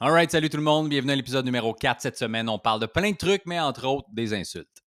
Alright, 0.00 0.30
salut 0.30 0.48
tout 0.48 0.58
le 0.58 0.62
monde, 0.62 0.88
bienvenue 0.88 1.10
à 1.10 1.16
l'épisode 1.16 1.44
numéro 1.44 1.74
4 1.74 2.00
cette 2.00 2.16
semaine. 2.16 2.48
On 2.48 2.60
parle 2.60 2.78
de 2.78 2.86
plein 2.86 3.10
de 3.10 3.16
trucs, 3.16 3.42
mais 3.46 3.58
entre 3.58 3.84
autres 3.84 4.06
des 4.12 4.32
insultes. 4.32 4.84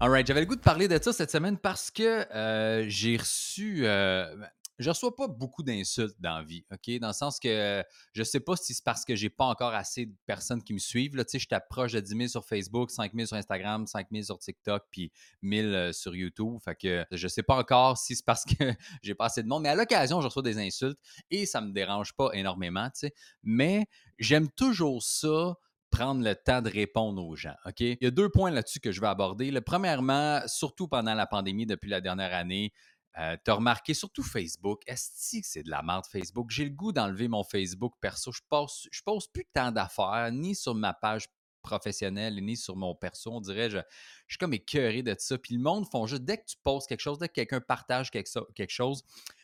Alright, 0.00 0.26
j'avais 0.26 0.40
le 0.40 0.46
goût 0.46 0.56
de 0.56 0.60
parler 0.62 0.88
de 0.88 0.98
ça 1.02 1.12
cette 1.12 1.30
semaine 1.30 1.58
parce 1.58 1.90
que 1.90 2.26
euh, 2.34 2.86
j'ai 2.88 3.18
reçu. 3.18 3.86
euh, 3.86 4.34
je 4.78 4.90
reçois 4.90 5.14
pas 5.14 5.28
beaucoup 5.28 5.62
d'insultes 5.62 6.16
dans 6.20 6.38
la 6.38 6.44
vie, 6.44 6.64
OK? 6.72 6.98
Dans 6.98 7.08
le 7.08 7.12
sens 7.12 7.38
que 7.38 7.82
je 8.12 8.22
sais 8.22 8.40
pas 8.40 8.56
si 8.56 8.74
c'est 8.74 8.84
parce 8.84 9.04
que 9.04 9.14
j'ai 9.14 9.30
pas 9.30 9.44
encore 9.44 9.74
assez 9.74 10.06
de 10.06 10.14
personnes 10.26 10.62
qui 10.62 10.72
me 10.72 10.78
suivent. 10.78 11.16
Là, 11.16 11.24
tu 11.24 11.32
sais, 11.32 11.38
je 11.38 11.48
t'approche 11.48 11.92
de 11.92 12.00
10 12.00 12.16
000 12.16 12.28
sur 12.28 12.44
Facebook, 12.44 12.90
5 12.90 13.12
000 13.14 13.26
sur 13.26 13.36
Instagram, 13.36 13.86
5 13.86 14.08
000 14.10 14.24
sur 14.24 14.38
TikTok, 14.38 14.84
puis 14.90 15.12
1000 15.42 15.66
euh, 15.66 15.92
sur 15.92 16.14
YouTube. 16.14 16.58
Fait 16.64 16.74
que 16.74 17.04
je 17.10 17.28
sais 17.28 17.42
pas 17.42 17.56
encore 17.56 17.98
si 17.98 18.16
c'est 18.16 18.24
parce 18.24 18.44
que 18.44 18.54
j'ai 19.02 19.14
pas 19.14 19.26
assez 19.26 19.42
de 19.42 19.48
monde, 19.48 19.62
mais 19.62 19.70
à 19.70 19.74
l'occasion, 19.74 20.20
je 20.20 20.26
reçois 20.26 20.42
des 20.42 20.58
insultes 20.58 20.98
et 21.30 21.46
ça 21.46 21.60
me 21.60 21.72
dérange 21.72 22.12
pas 22.14 22.30
énormément, 22.32 22.86
tu 22.86 23.00
sais. 23.00 23.14
Mais 23.42 23.86
j'aime 24.18 24.50
toujours 24.50 25.02
ça 25.02 25.56
prendre 25.90 26.22
le 26.22 26.34
temps 26.34 26.60
de 26.60 26.68
répondre 26.68 27.24
aux 27.24 27.36
gens. 27.36 27.54
OK? 27.64 27.80
Il 27.80 27.98
y 28.00 28.06
a 28.06 28.10
deux 28.10 28.28
points 28.28 28.50
là-dessus 28.50 28.80
que 28.80 28.92
je 28.92 29.00
vais 29.00 29.06
aborder. 29.06 29.50
Le, 29.50 29.60
premièrement, 29.60 30.40
surtout 30.46 30.88
pendant 30.88 31.14
la 31.14 31.26
pandémie 31.26 31.64
depuis 31.64 31.88
la 31.88 32.00
dernière 32.00 32.34
année, 32.34 32.72
euh, 33.18 33.36
tu 33.42 33.50
as 33.50 33.54
remarqué, 33.54 33.94
surtout 33.94 34.22
Facebook, 34.22 34.82
est-ce 34.86 35.40
que 35.40 35.46
c'est 35.46 35.62
de 35.62 35.70
la 35.70 35.82
merde 35.82 36.04
Facebook? 36.06 36.50
J'ai 36.50 36.64
le 36.64 36.70
goût 36.70 36.92
d'enlever 36.92 37.28
mon 37.28 37.44
Facebook 37.44 37.94
perso. 38.00 38.30
Je 38.32 38.42
pose, 38.48 38.88
je 38.90 39.02
pose 39.02 39.26
plus 39.28 39.46
tant 39.54 39.72
d'affaires, 39.72 40.30
ni 40.32 40.54
sur 40.54 40.74
ma 40.74 40.92
page 40.92 41.26
professionnelle, 41.62 42.36
ni 42.42 42.56
sur 42.56 42.76
mon 42.76 42.94
perso. 42.94 43.32
On 43.32 43.40
dirait, 43.40 43.70
je, 43.70 43.78
je 43.78 44.34
suis 44.34 44.38
comme 44.38 44.54
écœuré 44.54 45.02
de 45.02 45.14
ça. 45.18 45.36
Puis 45.36 45.54
le 45.54 45.60
monde 45.60 45.86
font 45.90 46.06
juste, 46.06 46.22
dès 46.22 46.38
que 46.38 46.44
tu 46.46 46.56
poses 46.62 46.86
quelque 46.86 47.00
chose, 47.00 47.18
dès 47.18 47.28
que 47.28 47.34
quelqu'un 47.34 47.60
partage 47.60 48.10
quelque, 48.10 48.28
chose, 48.68 49.02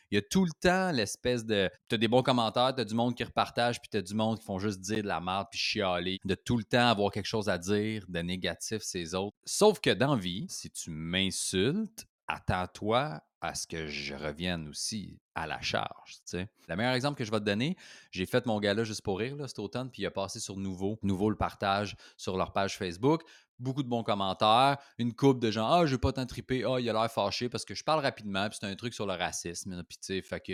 il 0.09 0.15
y 0.15 0.17
a 0.17 0.21
tout 0.21 0.45
le 0.45 0.51
temps 0.59 0.91
l'espèce 0.91 1.45
de. 1.45 1.69
Tu 1.89 1.95
as 1.95 1.97
des 1.97 2.07
bons 2.07 2.23
commentaires, 2.23 2.73
tu 2.73 2.81
as 2.81 2.85
du 2.85 2.93
monde 2.93 3.15
qui 3.15 3.23
repartage, 3.23 3.81
puis 3.81 3.89
tu 3.89 3.97
as 3.97 4.01
du 4.01 4.13
monde 4.13 4.39
qui 4.39 4.45
font 4.45 4.59
juste 4.59 4.79
dire 4.79 5.03
de 5.03 5.07
la 5.07 5.19
merde, 5.19 5.47
puis 5.51 5.59
chialer. 5.59 6.19
De 6.23 6.35
tout 6.35 6.57
le 6.57 6.63
temps 6.63 6.87
avoir 6.87 7.11
quelque 7.11 7.25
chose 7.25 7.49
à 7.49 7.57
dire 7.57 8.05
de 8.07 8.19
négatif, 8.19 8.81
ces 8.81 9.15
autres. 9.15 9.35
Sauf 9.45 9.79
que 9.79 9.89
dans 9.89 10.15
vie, 10.15 10.45
si 10.49 10.71
tu 10.71 10.91
m'insultes, 10.91 12.05
attends-toi 12.27 13.21
à 13.43 13.55
ce 13.55 13.67
que 13.67 13.87
je 13.87 14.15
revienne 14.15 14.69
aussi 14.69 15.19
à 15.35 15.45
la 15.45 15.59
charge. 15.59 16.21
Le 16.31 16.75
meilleur 16.77 16.93
exemple 16.93 17.17
que 17.17 17.25
je 17.25 17.31
vais 17.31 17.41
te 17.41 17.43
donner, 17.43 17.75
j'ai 18.09 18.25
fait 18.25 18.45
mon 18.45 18.57
gala 18.57 18.85
juste 18.85 19.01
pour 19.01 19.19
rire 19.19 19.35
là, 19.35 19.49
cet 19.49 19.59
automne, 19.59 19.91
puis 19.91 20.03
il 20.03 20.05
a 20.05 20.11
passé 20.11 20.39
sur 20.39 20.55
Nouveau. 20.55 20.97
Nouveau 21.03 21.29
le 21.29 21.35
partage 21.35 21.97
sur 22.15 22.37
leur 22.37 22.53
page 22.53 22.77
Facebook. 22.77 23.21
Beaucoup 23.59 23.83
de 23.83 23.89
bons 23.89 24.03
commentaires, 24.03 24.77
une 24.97 25.13
coupe 25.13 25.41
de 25.41 25.51
gens 25.51 25.69
Ah, 25.69 25.85
je 25.85 25.95
vais 25.95 25.99
pas 25.99 26.13
tant 26.13 26.25
triper, 26.25 26.63
ah, 26.63 26.79
il 26.79 26.89
a 26.89 26.93
l'air 26.93 27.11
fâché 27.11 27.49
parce 27.49 27.65
que 27.65 27.75
je 27.75 27.83
parle 27.83 27.99
rapidement, 27.99 28.47
puis 28.47 28.57
c'est 28.61 28.67
un 28.67 28.75
truc 28.75 28.93
sur 28.93 29.05
le 29.05 29.13
racisme. 29.13 29.83
Puis 29.83 29.97
tu 29.97 30.05
sais, 30.05 30.21
fait 30.21 30.39
que 30.39 30.53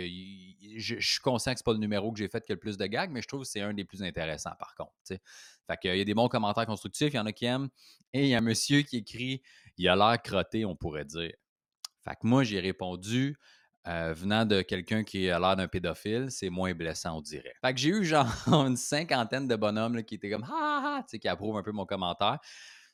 je, 0.76 0.96
suis 0.98 1.20
conscient 1.20 1.52
que 1.52 1.58
c'est 1.58 1.64
pas 1.64 1.72
le 1.72 1.78
numéro 1.78 2.10
que 2.10 2.18
j'ai 2.18 2.28
fait 2.28 2.44
qui 2.44 2.50
a 2.50 2.56
le 2.56 2.60
plus 2.60 2.76
de 2.76 2.86
gags, 2.86 3.10
mais 3.12 3.22
je 3.22 3.28
trouve 3.28 3.42
que 3.42 3.48
c'est 3.48 3.60
un 3.60 3.72
des 3.72 3.84
plus 3.84 4.02
intéressants 4.02 4.56
par 4.58 4.74
contre. 4.74 4.92
Fait 5.06 5.20
il 5.84 5.96
y 5.96 6.00
a 6.00 6.04
des 6.04 6.14
bons 6.14 6.28
commentaires 6.28 6.66
constructifs, 6.66 7.12
il 7.12 7.16
y 7.16 7.20
en 7.20 7.26
a 7.26 7.32
qui 7.32 7.44
aiment. 7.44 7.68
Et 8.12 8.24
il 8.24 8.28
y 8.30 8.34
a 8.34 8.38
un 8.38 8.42
monsieur 8.42 8.82
qui 8.82 8.96
écrit 8.96 9.42
Il 9.78 9.88
a 9.88 9.94
l'air 9.94 10.20
crotté, 10.20 10.64
on 10.64 10.74
pourrait 10.74 11.04
dire. 11.04 11.34
Fait 12.04 12.14
que 12.14 12.26
moi, 12.26 12.44
j'ai 12.44 12.60
répondu, 12.60 13.36
euh, 13.88 14.12
venant 14.14 14.44
de 14.44 14.60
quelqu'un 14.62 15.04
qui 15.04 15.30
a 15.30 15.38
l'air 15.38 15.56
d'un 15.56 15.68
pédophile, 15.68 16.26
c'est 16.30 16.50
moins 16.50 16.74
blessant, 16.74 17.18
on 17.18 17.20
dirait. 17.22 17.54
Fait 17.64 17.72
que 17.72 17.80
j'ai 17.80 17.88
eu 17.88 18.04
genre 18.04 18.26
une 18.46 18.76
cinquantaine 18.76 19.48
de 19.48 19.56
bonhommes 19.56 20.02
qui 20.02 20.16
étaient 20.16 20.30
comme 20.30 20.44
ha 20.44 21.02
tu 21.02 21.12
sais, 21.12 21.18
qui 21.18 21.28
approuvent 21.28 21.56
un 21.56 21.62
peu 21.62 21.72
mon 21.72 21.86
commentaire. 21.86 22.38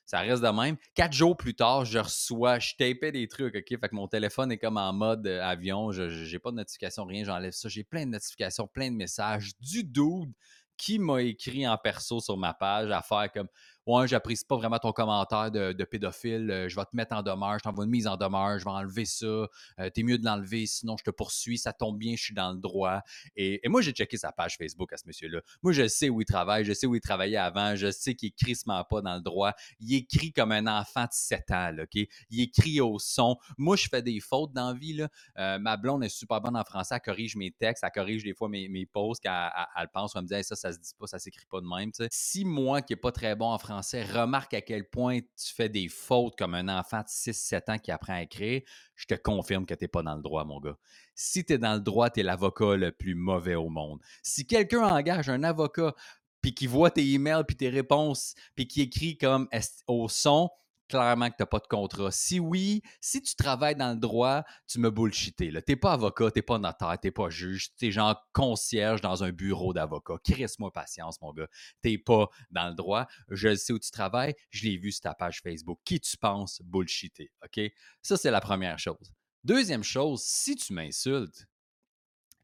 Ça 0.04 0.20
reste 0.20 0.40
de 0.40 0.48
même. 0.48 0.76
Quatre 0.94 1.12
jours 1.12 1.36
plus 1.36 1.54
tard, 1.54 1.84
je 1.84 1.98
reçois, 1.98 2.60
je 2.60 2.74
tapais 2.78 3.10
des 3.10 3.26
trucs, 3.26 3.56
OK? 3.56 3.68
Fait 3.68 3.88
que 3.88 3.94
mon 3.94 4.06
téléphone 4.06 4.52
est 4.52 4.58
comme 4.58 4.76
en 4.76 4.92
mode 4.92 5.26
euh, 5.26 5.42
avion. 5.42 5.90
Je 5.90 6.32
n'ai 6.32 6.38
pas 6.38 6.52
de 6.52 6.56
notification, 6.56 7.04
rien, 7.04 7.24
j'enlève 7.24 7.52
ça. 7.52 7.68
J'ai 7.68 7.82
plein 7.82 8.06
de 8.06 8.10
notifications, 8.10 8.68
plein 8.68 8.92
de 8.92 8.96
messages 8.96 9.58
du 9.58 9.82
dude 9.82 10.32
qui 10.76 11.00
m'a 11.00 11.22
écrit 11.22 11.66
en 11.66 11.76
perso 11.76 12.20
sur 12.20 12.36
ma 12.36 12.54
page 12.54 12.90
à 12.92 13.02
faire 13.02 13.32
comme 13.32 13.48
Ouais, 13.86 14.08
j'apprécie 14.08 14.44
pas 14.44 14.56
vraiment 14.56 14.78
ton 14.80 14.90
commentaire 14.90 15.52
de, 15.52 15.84
pédophile. 15.84 16.50
euh, 16.50 16.68
je 16.68 16.74
vais 16.74 16.84
te 16.84 16.96
mettre 16.96 17.14
en 17.14 17.22
demeure, 17.22 17.56
je 17.58 17.62
t'envoie 17.62 17.84
une 17.84 17.90
mise 17.92 18.08
en 18.08 18.16
demeure, 18.16 18.58
je 18.58 18.64
vais 18.64 18.70
enlever 18.70 19.04
ça. 19.04 19.26
euh, 19.26 19.48
T'es 19.94 20.02
mieux 20.02 20.18
de 20.18 20.24
l'enlever, 20.24 20.66
sinon 20.66 20.96
je 20.96 21.04
te 21.04 21.10
poursuis. 21.10 21.56
Ça 21.56 21.72
tombe 21.72 21.96
bien, 21.96 22.16
je 22.16 22.22
suis 22.24 22.34
dans 22.34 22.52
le 22.52 22.58
droit. 22.58 23.02
Et, 23.36 23.60
moi, 23.68 23.82
j'ai 23.82 23.92
checké 23.92 24.16
sa 24.16 24.32
page 24.32 24.56
Facebook 24.56 24.92
à 24.92 24.96
ce 24.96 25.04
monsieur-là. 25.06 25.40
Moi, 25.62 25.72
je 25.72 25.86
sais 25.86 26.08
où 26.08 26.20
il 26.20 26.24
travaille, 26.24 26.64
je 26.64 26.72
sais 26.72 26.88
où 26.88 26.96
il 26.96 27.00
travaillait 27.00 27.36
avant, 27.36 27.76
je 27.76 27.92
sais 27.92 28.16
qu'il 28.16 28.28
est 28.28 28.36
crissement 28.36 28.82
pas 28.82 29.02
dans 29.02 29.14
le 29.14 29.20
droit. 29.22 29.52
Il 29.78 29.94
écrit 29.94 30.32
comme 30.32 30.50
un 30.50 30.66
enfant 30.66 31.04
de 31.04 31.12
7 31.12 31.48
ans, 31.52 31.70
OK? 31.80 31.94
Il 32.30 32.40
écrit 32.40 32.80
au 32.80 32.98
son. 32.98 33.36
Moi, 33.56 33.76
je 33.76 33.86
fais 33.88 34.02
des 34.02 34.18
fautes 34.18 34.52
dans 34.52 34.72
la 34.72 34.74
vie, 34.78 34.94
là. 34.94 35.08
Euh, 35.38 35.58
ma 35.60 35.76
blonde 35.76 36.02
est 36.02 36.08
super 36.08 36.40
bonne 36.40 36.56
en 36.56 36.64
français, 36.64 36.96
elle 36.96 37.00
corrige 37.02 37.36
mes 37.36 37.52
textes, 37.52 37.84
elle 37.84 37.90
corrige 37.92 38.24
des 38.24 38.34
fois 38.34 38.48
mes, 38.48 38.68
mes 38.68 38.84
posts 38.86 39.22
quand 39.24 39.50
elle, 39.76 39.82
elle- 39.82 39.88
elle 40.16 40.22
me 40.22 40.26
dit 40.26 40.42
ça, 40.44 40.56
ça 40.56 40.72
se 40.72 40.78
dit 40.78 40.92
pas, 40.98 41.06
ça 41.06 41.20
s'écrit 41.20 41.46
pas 41.46 41.60
de 41.60 41.66
même. 41.66 41.92
Si 42.10 42.44
moi, 42.44 42.82
qui 42.82 42.94
est 42.94 42.96
pas 42.96 43.12
très 43.12 43.36
bon 43.36 43.46
en 43.50 43.58
français, 43.58 43.75
remarque 43.80 44.54
à 44.54 44.60
quel 44.60 44.88
point 44.88 45.20
tu 45.20 45.54
fais 45.54 45.68
des 45.68 45.88
fautes 45.88 46.36
comme 46.36 46.54
un 46.54 46.68
enfant 46.68 47.00
de 47.00 47.06
6-7 47.06 47.72
ans 47.72 47.78
qui 47.78 47.90
apprend 47.90 48.14
à 48.14 48.22
écrire, 48.22 48.62
je 48.94 49.06
te 49.06 49.14
confirme 49.14 49.66
que 49.66 49.74
tu 49.74 49.84
n'es 49.84 49.88
pas 49.88 50.02
dans 50.02 50.14
le 50.14 50.22
droit, 50.22 50.44
mon 50.44 50.60
gars. 50.60 50.76
Si 51.14 51.44
tu 51.44 51.54
es 51.54 51.58
dans 51.58 51.74
le 51.74 51.80
droit, 51.80 52.10
tu 52.10 52.20
es 52.20 52.22
l'avocat 52.22 52.76
le 52.76 52.92
plus 52.92 53.14
mauvais 53.14 53.54
au 53.54 53.68
monde. 53.68 54.00
Si 54.22 54.46
quelqu'un 54.46 54.86
engage 54.86 55.28
un 55.28 55.42
avocat 55.42 55.94
puis 56.42 56.54
qui 56.54 56.66
voit 56.66 56.90
tes 56.90 57.04
emails 57.12 57.44
puis 57.46 57.56
tes 57.56 57.68
réponses 57.68 58.34
puis 58.54 58.68
qui 58.68 58.82
écrit 58.82 59.16
comme 59.18 59.48
au 59.86 60.08
son, 60.08 60.50
clairement 60.88 61.30
que 61.30 61.36
tu 61.36 61.42
n'as 61.42 61.46
pas 61.46 61.58
de 61.58 61.66
contrat. 61.66 62.10
Si 62.10 62.40
oui, 62.40 62.82
si 63.00 63.20
tu 63.22 63.34
travailles 63.34 63.76
dans 63.76 63.90
le 63.90 63.98
droit, 63.98 64.44
tu 64.66 64.78
me 64.78 64.90
bullshité. 64.90 65.50
Tu 65.50 65.62
n'es 65.68 65.76
pas 65.76 65.92
avocat, 65.92 66.30
tu 66.30 66.38
n'es 66.38 66.42
pas 66.42 66.58
notaire, 66.58 66.96
tu 67.00 67.06
n'es 67.06 67.10
pas 67.10 67.30
juge, 67.30 67.74
tu 67.76 67.86
es 67.86 67.90
genre 67.90 68.16
concierge 68.32 69.00
dans 69.00 69.24
un 69.24 69.30
bureau 69.30 69.72
d'avocat. 69.72 70.14
Crisse-moi 70.24 70.72
patience, 70.72 71.20
mon 71.20 71.32
gars. 71.32 71.48
Tu 71.82 71.90
n'es 71.90 71.98
pas 71.98 72.28
dans 72.50 72.68
le 72.68 72.74
droit. 72.74 73.06
Je 73.28 73.54
sais 73.54 73.72
où 73.72 73.78
tu 73.78 73.90
travailles, 73.90 74.34
je 74.50 74.64
l'ai 74.64 74.76
vu 74.76 74.92
sur 74.92 75.02
ta 75.02 75.14
page 75.14 75.40
Facebook. 75.42 75.78
Qui 75.84 76.00
tu 76.00 76.16
penses 76.16 76.60
bullshité? 76.64 77.30
OK? 77.44 77.60
Ça, 78.02 78.16
c'est 78.16 78.30
la 78.30 78.40
première 78.40 78.78
chose. 78.78 79.12
Deuxième 79.44 79.84
chose, 79.84 80.22
si 80.22 80.56
tu 80.56 80.72
m'insultes, 80.72 81.46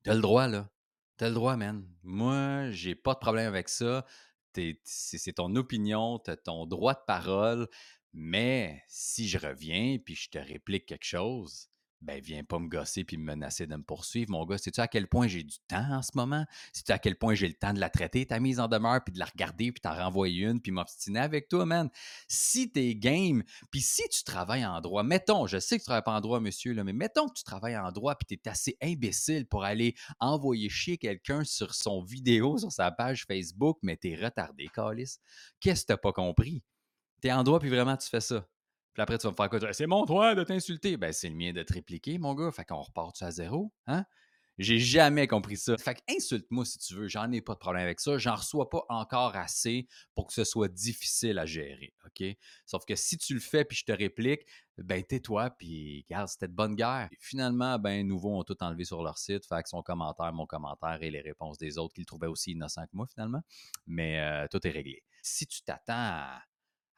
tu 0.04 0.10
as 0.10 0.14
le 0.14 0.20
droit, 0.20 0.46
là. 0.46 0.68
Tu 1.18 1.24
as 1.24 1.28
le 1.28 1.34
droit, 1.34 1.56
man. 1.56 1.86
Moi, 2.02 2.70
j'ai 2.70 2.94
pas 2.94 3.14
de 3.14 3.18
problème 3.18 3.46
avec 3.46 3.68
ça. 3.68 4.04
C'est 4.84 5.32
ton 5.36 5.56
opinion, 5.56 6.18
tu 6.18 6.30
as 6.30 6.36
ton 6.36 6.66
droit 6.66 6.94
de 6.94 7.00
parole. 7.06 7.68
Mais 8.12 8.82
si 8.88 9.28
je 9.28 9.38
reviens 9.38 9.98
puis 9.98 10.14
je 10.14 10.28
te 10.30 10.38
réplique 10.38 10.86
quelque 10.86 11.04
chose, 11.04 11.68
ben 12.02 12.20
viens 12.20 12.42
pas 12.42 12.58
me 12.58 12.68
gosser 12.68 13.04
puis 13.04 13.16
me 13.16 13.24
menacer 13.24 13.66
de 13.66 13.76
me 13.76 13.82
poursuivre, 13.82 14.30
mon 14.30 14.44
gars. 14.44 14.58
Sais-tu 14.58 14.80
à 14.80 14.88
quel 14.88 15.06
point 15.06 15.28
j'ai 15.28 15.44
du 15.44 15.56
temps 15.68 15.88
en 15.92 16.02
ce 16.02 16.10
moment? 16.14 16.44
Sais-tu 16.72 16.92
à 16.92 16.98
quel 16.98 17.16
point 17.16 17.34
j'ai 17.34 17.46
le 17.46 17.54
temps 17.54 17.72
de 17.72 17.80
la 17.80 17.90
traiter, 17.90 18.26
ta 18.26 18.40
mise 18.40 18.58
en 18.60 18.68
demeure, 18.68 19.02
puis 19.04 19.12
de 19.12 19.18
la 19.18 19.24
regarder, 19.24 19.72
puis 19.72 19.80
t'en 19.80 19.94
renvoyer 19.94 20.44
une, 20.44 20.60
puis 20.60 20.72
m'obstiner 20.72 21.20
avec 21.20 21.48
toi, 21.48 21.64
man? 21.64 21.88
Si 22.28 22.70
t'es 22.70 22.94
game, 22.96 23.44
puis 23.70 23.80
si 23.80 24.02
tu 24.08 24.24
travailles 24.24 24.66
en 24.66 24.80
droit, 24.80 25.04
mettons, 25.04 25.46
je 25.46 25.58
sais 25.58 25.76
que 25.76 25.82
tu 25.82 25.86
travailles 25.86 26.02
pas 26.02 26.16
en 26.16 26.20
droit, 26.20 26.40
monsieur, 26.40 26.74
mais 26.82 26.92
mettons 26.92 27.28
que 27.28 27.34
tu 27.34 27.44
travailles 27.44 27.78
en 27.78 27.92
droit, 27.92 28.16
puis 28.16 28.36
t'es 28.36 28.50
assez 28.50 28.76
imbécile 28.82 29.46
pour 29.46 29.64
aller 29.64 29.94
envoyer 30.18 30.68
chier 30.68 30.98
quelqu'un 30.98 31.44
sur 31.44 31.74
son 31.74 32.02
vidéo, 32.02 32.58
sur 32.58 32.72
sa 32.72 32.90
page 32.90 33.24
Facebook, 33.26 33.78
mais 33.82 33.96
t'es 33.96 34.16
retardé, 34.16 34.68
Calis. 34.74 35.18
Qu'est-ce 35.60 35.82
que 35.82 35.86
t'as 35.88 35.96
pas 35.96 36.12
compris? 36.12 36.62
T'es 37.22 37.32
en 37.32 37.44
droit, 37.44 37.60
puis 37.60 37.70
vraiment, 37.70 37.96
tu 37.96 38.08
fais 38.08 38.20
ça. 38.20 38.46
Puis 38.92 39.02
après, 39.02 39.16
tu 39.16 39.26
vas 39.26 39.30
me 39.30 39.36
faire 39.36 39.48
quoi? 39.48 39.72
C'est 39.72 39.86
mon 39.86 40.04
droit 40.04 40.34
de 40.34 40.42
t'insulter. 40.42 40.96
Ben, 40.96 41.12
c'est 41.12 41.28
le 41.28 41.36
mien 41.36 41.52
de 41.52 41.62
te 41.62 41.72
répliquer, 41.72 42.18
mon 42.18 42.34
gars. 42.34 42.50
Fait 42.50 42.64
qu'on 42.64 42.82
repart-tu 42.82 43.24
à 43.24 43.30
zéro? 43.30 43.72
Hein? 43.86 44.04
J'ai 44.58 44.78
jamais 44.78 45.26
compris 45.28 45.56
ça. 45.56 45.78
Fait 45.78 45.94
que 45.94 46.00
insulte-moi 46.14 46.64
si 46.66 46.78
tu 46.78 46.94
veux, 46.94 47.08
j'en 47.08 47.30
ai 47.32 47.40
pas 47.40 47.54
de 47.54 47.58
problème 47.58 47.84
avec 47.84 48.00
ça. 48.00 48.18
J'en 48.18 48.34
reçois 48.34 48.68
pas 48.68 48.84
encore 48.90 49.34
assez 49.34 49.86
pour 50.14 50.26
que 50.26 50.34
ce 50.34 50.44
soit 50.44 50.68
difficile 50.68 51.38
à 51.38 51.46
gérer, 51.46 51.94
OK? 52.04 52.36
Sauf 52.66 52.84
que 52.84 52.94
si 52.94 53.16
tu 53.16 53.32
le 53.34 53.40
fais 53.40 53.64
puis 53.64 53.78
je 53.78 53.84
te 53.84 53.92
réplique, 53.92 54.42
ben 54.76 55.02
tais-toi 55.02 55.50
puis 55.50 56.04
regarde, 56.08 56.28
c'était 56.28 56.48
de 56.48 56.52
bonne 56.52 56.74
guerre. 56.74 57.08
Finalement, 57.18 57.78
ben 57.78 58.06
Nouveau 58.06 58.38
ont 58.38 58.44
tout 58.44 58.62
enlevé 58.62 58.84
sur 58.84 59.02
leur 59.02 59.16
site, 59.16 59.46
fait 59.46 59.62
que 59.62 59.70
son 59.70 59.82
commentaire, 59.82 60.32
mon 60.34 60.46
commentaire 60.46 60.98
et 61.00 61.10
les 61.10 61.22
réponses 61.22 61.56
des 61.56 61.78
autres 61.78 61.94
qu'ils 61.94 62.06
trouvaient 62.06 62.26
aussi 62.26 62.52
innocents 62.52 62.84
que 62.84 62.94
moi 62.94 63.06
finalement, 63.06 63.40
mais 63.86 64.20
euh, 64.20 64.46
tout 64.50 64.64
est 64.66 64.70
réglé. 64.70 65.02
Si 65.22 65.46
tu 65.46 65.62
t'attends 65.62 65.94
à, 65.94 66.42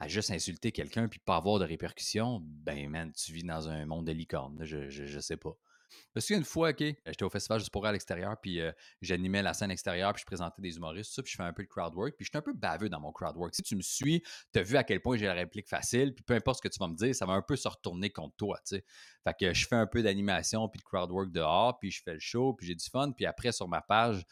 juste 0.08 0.30
insulter 0.30 0.72
quelqu'un 0.72 1.08
puis 1.08 1.20
pas 1.20 1.36
avoir 1.36 1.58
de 1.58 1.64
répercussions, 1.64 2.40
ben 2.42 2.88
man, 2.88 3.12
tu 3.12 3.32
vis 3.32 3.44
dans 3.44 3.68
un 3.68 3.86
monde 3.86 4.06
de 4.06 4.12
licorne, 4.12 4.58
je, 4.62 4.88
je, 4.90 5.06
je 5.06 5.20
sais 5.20 5.36
pas. 5.36 5.56
Je 5.90 6.12
me 6.16 6.20
souviens 6.20 6.38
une 6.38 6.44
fois, 6.44 6.70
OK, 6.70 6.80
j'étais 6.80 7.22
au 7.22 7.30
festival 7.30 7.58
juste 7.58 7.72
pour 7.72 7.86
à 7.86 7.92
l'extérieur, 7.92 8.36
puis 8.40 8.60
euh, 8.60 8.72
j'animais 9.00 9.42
la 9.42 9.54
scène 9.54 9.70
extérieure, 9.70 10.12
puis 10.12 10.20
je 10.20 10.26
présentais 10.26 10.62
des 10.62 10.76
humoristes, 10.76 11.10
tout 11.10 11.16
ça, 11.16 11.22
puis 11.22 11.32
je 11.32 11.36
fais 11.36 11.42
un 11.42 11.52
peu 11.52 11.62
de 11.62 11.68
crowd 11.68 11.94
work, 11.94 12.14
puis 12.16 12.24
j'étais 12.24 12.38
un 12.38 12.42
peu 12.42 12.52
baveux 12.52 12.88
dans 12.88 13.00
mon 13.00 13.12
crowd 13.12 13.36
work. 13.36 13.54
Si 13.54 13.62
tu 13.62 13.76
me 13.76 13.82
suis, 13.82 14.22
tu 14.52 14.58
as 14.58 14.62
vu 14.62 14.76
à 14.76 14.84
quel 14.84 15.00
point 15.00 15.16
j'ai 15.16 15.26
la 15.26 15.34
réplique 15.34 15.68
facile, 15.68 16.14
puis 16.14 16.24
peu 16.24 16.34
importe 16.34 16.58
ce 16.58 16.68
que 16.68 16.72
tu 16.72 16.78
vas 16.78 16.88
me 16.88 16.96
dire, 16.96 17.14
ça 17.14 17.26
va 17.26 17.34
un 17.34 17.42
peu 17.42 17.56
se 17.56 17.68
retourner 17.68 18.10
contre 18.10 18.36
toi, 18.36 18.58
tu 18.66 18.76
sais. 18.76 18.84
Fait 19.24 19.34
que 19.38 19.54
je 19.54 19.66
fais 19.66 19.76
un 19.76 19.86
peu 19.86 20.02
d'animation, 20.02 20.68
puis 20.68 20.78
de 20.78 20.84
crowd 20.84 21.10
work 21.10 21.30
dehors, 21.30 21.78
puis 21.78 21.90
je 21.90 22.02
fais 22.02 22.14
le 22.14 22.20
show, 22.20 22.54
puis 22.54 22.66
j'ai 22.66 22.74
du 22.74 22.88
fun, 22.88 23.12
puis 23.12 23.26
après, 23.26 23.52
sur 23.52 23.68
ma 23.68 23.80
page, 23.80 24.24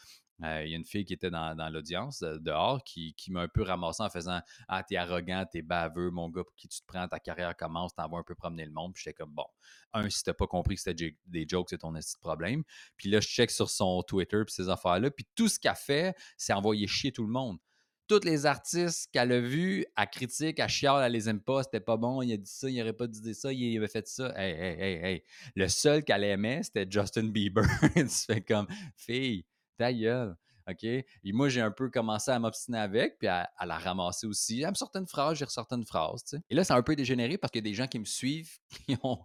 Euh, 0.44 0.64
il 0.64 0.70
y 0.70 0.74
a 0.74 0.76
une 0.76 0.84
fille 0.84 1.04
qui 1.04 1.12
était 1.12 1.30
dans, 1.30 1.54
l'audience 1.72 2.22
euh, 2.22 2.38
dehors 2.38 2.82
qui, 2.84 3.14
m'a 3.28 3.42
un 3.42 3.48
peu 3.48 3.62
ramassé 3.62 4.02
en 4.02 4.10
faisant 4.10 4.40
Ah, 4.68 4.82
t'es 4.82 4.96
arrogant, 4.96 5.44
t'es 5.50 5.62
baveux, 5.62 6.10
mon 6.10 6.28
gars, 6.28 6.44
pour 6.44 6.54
qui 6.56 6.68
tu 6.68 6.80
te 6.80 6.86
prends, 6.86 7.06
ta 7.08 7.20
carrière 7.20 7.56
commence, 7.56 7.94
t'en 7.94 8.08
vas 8.08 8.18
un 8.18 8.22
peu 8.22 8.34
promener 8.34 8.64
le 8.64 8.72
monde. 8.72 8.94
Puis 8.94 9.04
j'étais 9.04 9.14
comme 9.14 9.32
Bon, 9.32 9.46
un, 9.92 10.08
si 10.10 10.22
t'as 10.22 10.34
pas 10.34 10.46
compris 10.46 10.74
que 10.76 10.82
c'était 10.82 11.16
des 11.26 11.46
jokes, 11.48 11.68
c'est 11.70 11.78
ton 11.78 11.92
petit 11.92 12.16
problème. 12.20 12.62
Puis 12.96 13.08
là, 13.08 13.20
je 13.20 13.28
check 13.28 13.50
sur 13.50 13.70
son 13.70 14.02
Twitter 14.02 14.42
puis 14.44 14.54
ces 14.54 14.68
affaires-là. 14.68 15.10
Puis 15.10 15.26
tout 15.34 15.48
ce 15.48 15.58
qu'elle 15.58 15.74
fait, 15.74 16.16
c'est 16.36 16.52
envoyer 16.52 16.86
chier 16.86 17.12
tout 17.12 17.24
le 17.24 17.32
monde 17.32 17.58
tous 18.08 18.24
les 18.24 18.44
artistes 18.44 19.08
qu'elle 19.12 19.32
a 19.32 19.40
vus, 19.40 19.86
elle 19.96 20.10
critique, 20.10 20.58
elle 20.58 20.68
chiale, 20.68 21.02
elle 21.04 21.12
les 21.12 21.28
aime 21.28 21.40
pas, 21.40 21.62
c'était 21.62 21.80
pas 21.80 21.96
bon, 21.96 22.20
il 22.20 22.32
a 22.32 22.36
dit 22.36 22.50
ça, 22.50 22.68
il 22.68 22.80
aurait 22.82 22.92
pas 22.92 23.06
dit 23.06 23.34
ça, 23.34 23.52
il 23.52 23.76
avait 23.78 23.88
fait 23.88 24.06
ça. 24.06 24.32
Hey, 24.36 24.52
hey, 24.52 24.80
hey, 24.80 25.04
hey. 25.04 25.24
Le 25.54 25.68
seul 25.68 26.04
qu'elle 26.04 26.24
aimait, 26.24 26.62
c'était 26.62 26.86
Justin 26.90 27.28
Bieber. 27.28 27.64
tu 27.94 28.06
fais 28.08 28.42
comme, 28.42 28.66
fille, 28.96 29.46
ta 29.76 29.92
gueule. 29.92 30.36
OK? 30.68 30.84
Et 30.84 31.06
moi, 31.32 31.48
j'ai 31.48 31.60
un 31.60 31.70
peu 31.70 31.90
commencé 31.90 32.30
à 32.30 32.38
m'obstiner 32.38 32.78
avec, 32.78 33.18
puis 33.18 33.28
à, 33.28 33.50
la 33.64 33.78
ramasser 33.78 34.26
aussi. 34.26 34.62
Elle 34.62 34.70
me 34.70 34.74
sortait 34.74 35.00
une 35.00 35.08
phrase, 35.08 35.38
j'ai 35.38 35.44
ressorti 35.44 35.74
une 35.74 35.84
phrase. 35.84 36.22
Et 36.50 36.54
là, 36.54 36.64
c'est 36.64 36.72
un 36.72 36.82
peu 36.82 36.94
dégénéré 36.94 37.38
parce 37.38 37.50
qu'il 37.50 37.64
y 37.64 37.68
a 37.68 37.70
des 37.70 37.74
gens 37.74 37.86
qui 37.86 37.98
me 37.98 38.04
suivent 38.04 38.58
qui 38.86 38.96
ont 39.02 39.24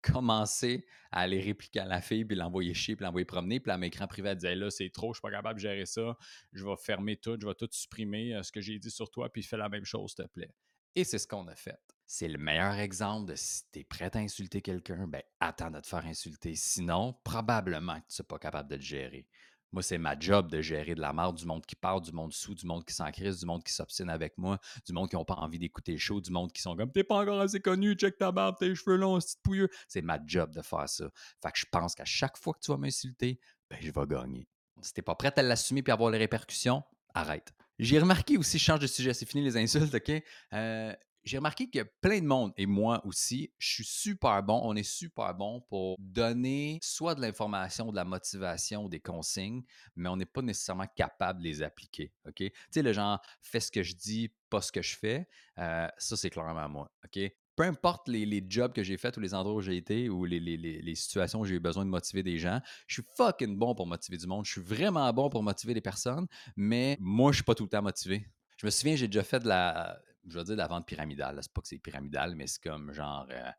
commencé 0.00 0.86
à 1.10 1.20
aller 1.20 1.40
répliquer 1.40 1.80
à 1.80 1.84
la 1.84 2.00
fille, 2.00 2.24
puis 2.24 2.36
l'envoyer 2.36 2.72
chier, 2.72 2.96
puis 2.96 3.04
l'envoyer 3.04 3.24
promener. 3.24 3.60
Puis 3.60 3.72
à 3.72 3.78
écran 3.84 4.06
privé, 4.06 4.30
elle 4.30 4.36
disait 4.36 4.54
Là, 4.54 4.70
c'est 4.70 4.90
trop, 4.90 5.12
je 5.12 5.18
suis 5.18 5.22
pas 5.22 5.30
capable 5.30 5.56
de 5.56 5.60
gérer 5.60 5.86
ça. 5.86 6.16
Je 6.52 6.64
vais 6.64 6.76
fermer 6.76 7.16
tout, 7.16 7.36
je 7.40 7.46
vais 7.46 7.54
tout 7.54 7.68
supprimer 7.70 8.34
euh, 8.34 8.42
ce 8.42 8.52
que 8.52 8.60
j'ai 8.60 8.78
dit 8.78 8.90
sur 8.90 9.10
toi, 9.10 9.30
puis 9.30 9.42
fais 9.42 9.56
la 9.56 9.68
même 9.68 9.84
chose, 9.84 10.14
s'il 10.14 10.24
te 10.24 10.30
plaît. 10.30 10.54
Et 10.94 11.04
c'est 11.04 11.18
ce 11.18 11.26
qu'on 11.26 11.46
a 11.48 11.54
fait. 11.54 11.78
C'est 12.06 12.28
le 12.28 12.38
meilleur 12.38 12.74
exemple 12.74 13.30
de 13.30 13.34
si 13.36 13.62
tu 13.70 13.80
es 13.80 13.84
prêt 13.84 14.10
à 14.16 14.18
insulter 14.18 14.62
quelqu'un, 14.62 15.06
ben 15.06 15.22
attends 15.40 15.70
de 15.70 15.80
te 15.80 15.86
faire 15.86 16.06
insulter. 16.06 16.54
Sinon, 16.54 17.14
probablement 17.22 18.00
que 18.00 18.06
tu 18.08 18.22
n'es 18.22 18.26
pas 18.26 18.38
capable 18.38 18.70
de 18.70 18.76
te 18.76 18.82
gérer. 18.82 19.28
Moi, 19.72 19.82
c'est 19.82 19.98
ma 19.98 20.18
job 20.18 20.50
de 20.50 20.62
gérer 20.62 20.94
de 20.94 21.00
la 21.00 21.12
merde, 21.12 21.36
du 21.36 21.44
monde 21.44 21.64
qui 21.66 21.76
parle, 21.76 22.00
du 22.00 22.12
monde 22.12 22.32
sous, 22.32 22.54
du 22.54 22.66
monde 22.66 22.84
qui 22.84 22.94
s'en 22.94 23.10
crise, 23.10 23.40
du 23.40 23.46
monde 23.46 23.62
qui 23.62 23.72
s'obstine 23.72 24.08
avec 24.08 24.38
moi, 24.38 24.58
du 24.86 24.92
monde 24.92 25.10
qui 25.10 25.16
n'a 25.16 25.24
pas 25.24 25.34
envie 25.34 25.58
d'écouter 25.58 25.92
le 25.92 25.98
show, 25.98 26.20
du 26.20 26.30
monde 26.30 26.52
qui 26.52 26.62
sont 26.62 26.74
comme 26.76 26.90
T'es 26.90 27.04
pas 27.04 27.16
encore 27.16 27.40
assez 27.40 27.60
connu, 27.60 27.94
check 27.94 28.16
ta 28.16 28.32
barbe, 28.32 28.56
tes 28.58 28.74
cheveux 28.74 28.96
longs, 28.96 29.20
c'est 29.20 29.40
pouilleux. 29.42 29.68
C'est 29.86 30.02
ma 30.02 30.18
job 30.24 30.52
de 30.52 30.62
faire 30.62 30.88
ça. 30.88 31.10
Fait 31.42 31.52
que 31.52 31.58
je 31.58 31.66
pense 31.70 31.94
qu'à 31.94 32.04
chaque 32.06 32.38
fois 32.38 32.54
que 32.54 32.60
tu 32.60 32.70
vas 32.70 32.78
m'insulter, 32.78 33.38
ben, 33.70 33.78
je 33.80 33.90
vais 33.90 34.06
gagner. 34.06 34.48
Si 34.80 34.94
t'es 34.94 35.02
pas 35.02 35.14
prêt 35.14 35.32
à 35.36 35.42
l'assumer 35.42 35.82
puis 35.82 35.92
avoir 35.92 36.10
les 36.10 36.18
répercussions, 36.18 36.82
arrête. 37.14 37.52
J'ai 37.78 37.98
remarqué 37.98 38.36
aussi, 38.36 38.58
je 38.58 38.64
change 38.64 38.80
de 38.80 38.86
sujet, 38.86 39.14
c'est 39.14 39.26
fini 39.26 39.42
les 39.44 39.56
insultes, 39.56 39.94
OK? 39.94 40.10
Euh, 40.52 40.92
j'ai 41.28 41.36
remarqué 41.36 41.68
que 41.68 41.82
plein 42.00 42.20
de 42.20 42.26
monde, 42.26 42.52
et 42.56 42.66
moi 42.66 43.04
aussi, 43.04 43.52
je 43.58 43.74
suis 43.74 43.84
super 43.84 44.42
bon, 44.42 44.60
on 44.64 44.74
est 44.74 44.82
super 44.82 45.34
bon 45.34 45.60
pour 45.68 45.96
donner 45.98 46.78
soit 46.82 47.14
de 47.14 47.20
l'information, 47.20 47.90
de 47.90 47.96
la 47.96 48.04
motivation, 48.04 48.88
des 48.88 49.00
consignes, 49.00 49.62
mais 49.94 50.08
on 50.08 50.16
n'est 50.16 50.26
pas 50.26 50.42
nécessairement 50.42 50.86
capable 50.96 51.40
de 51.40 51.44
les 51.44 51.62
appliquer. 51.62 52.12
OK? 52.26 52.36
Tu 52.36 52.52
sais, 52.70 52.82
le 52.82 52.92
genre, 52.92 53.20
fais 53.42 53.60
ce 53.60 53.70
que 53.70 53.82
je 53.82 53.94
dis, 53.94 54.32
pas 54.48 54.62
ce 54.62 54.72
que 54.72 54.82
je 54.82 54.96
fais, 54.96 55.28
euh, 55.58 55.86
ça, 55.98 56.16
c'est 56.16 56.30
clairement 56.30 56.68
moi. 56.68 56.90
OK? 57.04 57.20
Peu 57.56 57.64
importe 57.64 58.08
les, 58.08 58.44
jobs 58.48 58.72
que 58.72 58.82
j'ai 58.82 58.96
faits 58.96 59.16
ou 59.16 59.20
les 59.20 59.34
endroits 59.34 59.54
où 59.54 59.60
j'ai 59.60 59.76
été 59.76 60.08
ou 60.08 60.24
les, 60.24 60.38
les 60.38 60.94
situations 60.94 61.40
où 61.40 61.44
j'ai 61.44 61.56
eu 61.56 61.60
besoin 61.60 61.84
de 61.84 61.90
motiver 61.90 62.22
des 62.22 62.38
gens, 62.38 62.60
je 62.86 62.94
suis 62.94 63.10
fucking 63.16 63.58
bon 63.58 63.74
pour 63.74 63.86
motiver 63.86 64.16
du 64.16 64.28
monde. 64.28 64.46
Je 64.46 64.52
suis 64.52 64.60
vraiment 64.60 65.12
bon 65.12 65.28
pour 65.28 65.42
motiver 65.42 65.74
des 65.74 65.80
personnes, 65.80 66.26
mais 66.56 66.96
moi, 67.00 67.32
je 67.32 67.38
suis 67.38 67.44
pas 67.44 67.56
tout 67.56 67.64
le 67.64 67.68
temps 67.68 67.82
motivé. 67.82 68.30
Je 68.58 68.66
me 68.66 68.70
souviens, 68.70 68.94
j'ai 68.94 69.08
déjà 69.08 69.24
fait 69.24 69.40
de 69.40 69.48
la, 69.48 70.00
je 70.30 70.38
veux 70.38 70.44
dire 70.44 70.56
la 70.56 70.66
vente 70.66 70.86
pyramidale. 70.86 71.38
C'est 71.42 71.52
pas 71.52 71.60
que 71.60 71.68
c'est 71.68 71.78
pyramidal, 71.78 72.34
mais 72.34 72.46
c'est 72.46 72.62
comme 72.62 72.92
genre 72.92 73.26
euh, 73.30 73.50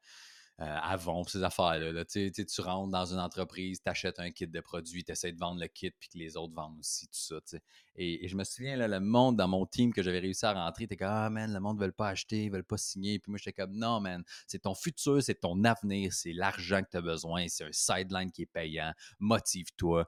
euh, 0.61 0.77
Avon, 0.81 1.23
ces 1.23 1.41
affaires-là. 1.41 2.03
Tu, 2.03 2.31
rentres 2.59 2.91
dans 2.91 3.13
une 3.13 3.19
entreprise, 3.19 3.81
tu 3.81 3.89
achètes 3.89 4.19
un 4.19 4.29
kit 4.29 4.45
de 4.45 4.59
produits, 4.59 5.05
tu 5.05 5.11
essaies 5.13 5.31
de 5.31 5.39
vendre 5.39 5.61
le 5.61 5.67
kit, 5.67 5.91
puis 5.91 6.09
que 6.09 6.17
les 6.17 6.35
autres 6.35 6.53
vendent 6.53 6.77
aussi, 6.79 7.07
tout 7.07 7.13
ça. 7.17 7.57
Et, 7.95 8.27
je 8.27 8.35
me 8.35 8.43
souviens, 8.43 8.75
le 8.75 8.99
monde 8.99 9.37
dans 9.37 9.47
mon 9.47 9.65
team 9.65 9.93
que 9.93 10.03
j'avais 10.03 10.19
réussi 10.19 10.45
à 10.45 10.53
rentrer, 10.53 10.85
t'es 10.85 10.97
comme 10.97 11.07
Ah, 11.09 11.29
man, 11.29 11.53
le 11.53 11.59
monde 11.61 11.79
ne 11.79 11.85
veut 11.85 11.91
pas 11.93 12.09
acheter, 12.09 12.43
ils 12.45 12.51
veulent 12.51 12.65
pas 12.65 12.77
signer. 12.77 13.19
Puis 13.19 13.31
moi, 13.31 13.37
j'étais 13.37 13.53
comme 13.53 13.73
Non, 13.73 14.01
man, 14.01 14.21
c'est 14.47 14.63
ton 14.63 14.75
futur, 14.75 15.23
c'est 15.23 15.35
ton 15.35 15.63
avenir, 15.63 16.11
c'est 16.11 16.33
l'argent 16.33 16.81
que 16.83 16.89
tu 16.91 16.97
as 16.97 17.01
besoin, 17.01 17.45
c'est 17.47 17.63
un 17.63 17.71
sideline 17.71 18.29
qui 18.29 18.41
est 18.41 18.51
payant. 18.51 18.91
Motive-toi, 19.19 20.07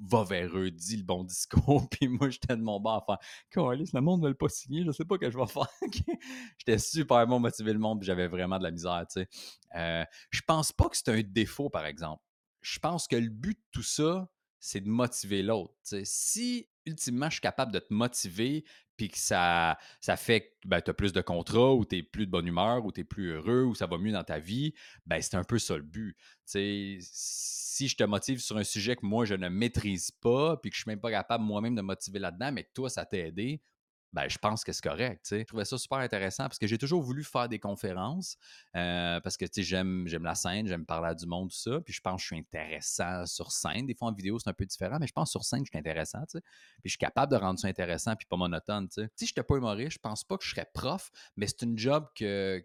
va 0.00 0.24
vers 0.24 0.56
eux, 0.56 0.70
dis 0.70 0.96
le 0.96 1.02
bon 1.02 1.24
discours. 1.24 1.88
puis 1.90 2.08
moi, 2.08 2.30
j'étais 2.30 2.56
de 2.56 2.62
mon 2.62 2.80
bord 2.80 3.04
à 3.08 3.18
faire 3.54 3.70
le 3.70 4.00
monde 4.00 4.22
ne 4.22 4.28
veut 4.28 4.34
pas 4.34 4.48
signer, 4.48 4.84
je 4.84 4.92
sais 4.92 5.04
pas 5.04 5.16
ce 5.16 5.20
que 5.20 5.30
je 5.30 5.38
vais 5.38 5.46
faire. 5.46 5.68
j'étais 6.58 6.78
super 6.78 7.26
bon 7.26 7.40
motiver 7.40 7.72
le 7.72 7.78
monde, 7.78 8.00
puis 8.00 8.06
j'avais 8.06 8.28
vraiment 8.28 8.58
de 8.58 8.64
la 8.64 8.70
misère, 8.70 9.04
tu 9.10 9.20
sais. 9.20 9.28
Euh, 9.74 10.04
je 10.30 10.40
pense 10.46 10.72
pas 10.72 10.88
que 10.88 10.96
c'est 10.96 11.08
un 11.08 11.22
défaut, 11.22 11.70
par 11.70 11.86
exemple. 11.86 12.22
Je 12.62 12.78
pense 12.78 13.06
que 13.06 13.16
le 13.16 13.28
but 13.28 13.58
de 13.58 13.64
tout 13.72 13.82
ça, 13.82 14.28
c'est 14.58 14.80
de 14.80 14.88
motiver 14.88 15.42
l'autre. 15.42 15.74
Si 16.04 16.68
ultimement 16.86 17.26
je 17.26 17.34
suis 17.34 17.40
capable 17.40 17.72
de 17.72 17.78
te 17.78 17.92
motiver, 17.92 18.64
puis 18.96 19.08
que 19.08 19.18
ça, 19.18 19.78
ça 20.00 20.16
fait 20.16 20.40
que 20.40 20.68
ben, 20.68 20.80
tu 20.80 20.90
as 20.90 20.94
plus 20.94 21.12
de 21.12 21.20
contrats, 21.20 21.74
ou 21.74 21.84
tu 21.84 21.98
es 21.98 22.02
plus 22.02 22.26
de 22.26 22.30
bonne 22.30 22.46
humeur, 22.46 22.84
ou 22.84 22.92
tu 22.92 23.00
es 23.00 23.04
plus 23.04 23.32
heureux, 23.32 23.64
ou 23.64 23.74
ça 23.74 23.86
va 23.86 23.98
mieux 23.98 24.12
dans 24.12 24.24
ta 24.24 24.38
vie, 24.38 24.74
ben, 25.06 25.20
c'est 25.20 25.36
un 25.36 25.44
peu 25.44 25.58
ça 25.58 25.76
le 25.76 25.82
but. 25.82 26.16
si 26.44 27.88
je 27.88 27.96
te 27.96 28.04
motive 28.04 28.40
sur 28.40 28.56
un 28.56 28.64
sujet 28.64 28.96
que 28.96 29.04
moi 29.04 29.24
je 29.24 29.34
ne 29.34 29.48
maîtrise 29.48 30.10
pas, 30.10 30.56
puis 30.56 30.70
que 30.70 30.76
je 30.76 30.82
suis 30.82 30.88
même 30.88 31.00
pas 31.00 31.10
capable 31.10 31.44
moi-même 31.44 31.74
de 31.74 31.82
motiver 31.82 32.18
là-dedans, 32.18 32.52
mais 32.52 32.64
que 32.64 32.72
toi 32.74 32.88
ça 32.88 33.04
t'a 33.04 33.18
aidé, 33.18 33.60
ben, 34.16 34.30
je 34.30 34.38
pense 34.38 34.64
que 34.64 34.72
c'est 34.72 34.82
correct. 34.82 35.26
Je 35.30 35.42
trouvais 35.42 35.66
ça 35.66 35.76
super 35.76 35.98
intéressant 35.98 36.44
parce 36.44 36.58
que 36.58 36.66
j'ai 36.66 36.78
toujours 36.78 37.02
voulu 37.02 37.22
faire 37.22 37.50
des 37.50 37.58
conférences 37.58 38.38
euh, 38.74 39.20
parce 39.20 39.36
que 39.36 39.44
j'aime, 39.56 40.06
la 40.06 40.34
scène, 40.34 40.66
j'aime 40.66 40.86
parler 40.86 41.08
à 41.08 41.14
du 41.14 41.26
monde, 41.26 41.50
tout 41.50 41.56
ça. 41.56 41.82
Puis 41.82 41.92
je 41.92 42.00
pense 42.00 42.16
que 42.16 42.22
je 42.22 42.26
suis 42.28 42.38
intéressant 42.38 43.26
sur 43.26 43.52
scène. 43.52 43.84
Des 43.84 43.94
fois 43.94 44.08
en 44.08 44.14
vidéo, 44.14 44.38
c'est 44.38 44.48
un 44.48 44.54
peu 44.54 44.64
différent, 44.64 44.96
mais 44.98 45.06
je 45.06 45.12
pense 45.12 45.28
que 45.28 45.32
sur 45.32 45.44
scène, 45.44 45.66
je 45.66 45.70
suis 45.70 45.78
intéressant. 45.78 46.22
Puis 46.32 46.40
je 46.84 46.88
suis 46.88 46.98
capable 46.98 47.30
de 47.30 47.36
rendre 47.36 47.60
ça 47.60 47.68
intéressant 47.68 48.16
puis 48.16 48.26
pas 48.26 48.38
monotone. 48.38 48.88
Si 48.90 49.26
je 49.26 49.32
n'étais 49.32 49.42
pas 49.42 49.56
humoriste, 49.56 49.92
je 49.92 49.98
pense 49.98 50.24
pas 50.24 50.38
que 50.38 50.44
je 50.44 50.50
serais 50.50 50.66
prof, 50.72 51.10
mais 51.36 51.46
c'est 51.46 51.60
une 51.60 51.76
job 51.76 52.08
que, 52.14 52.64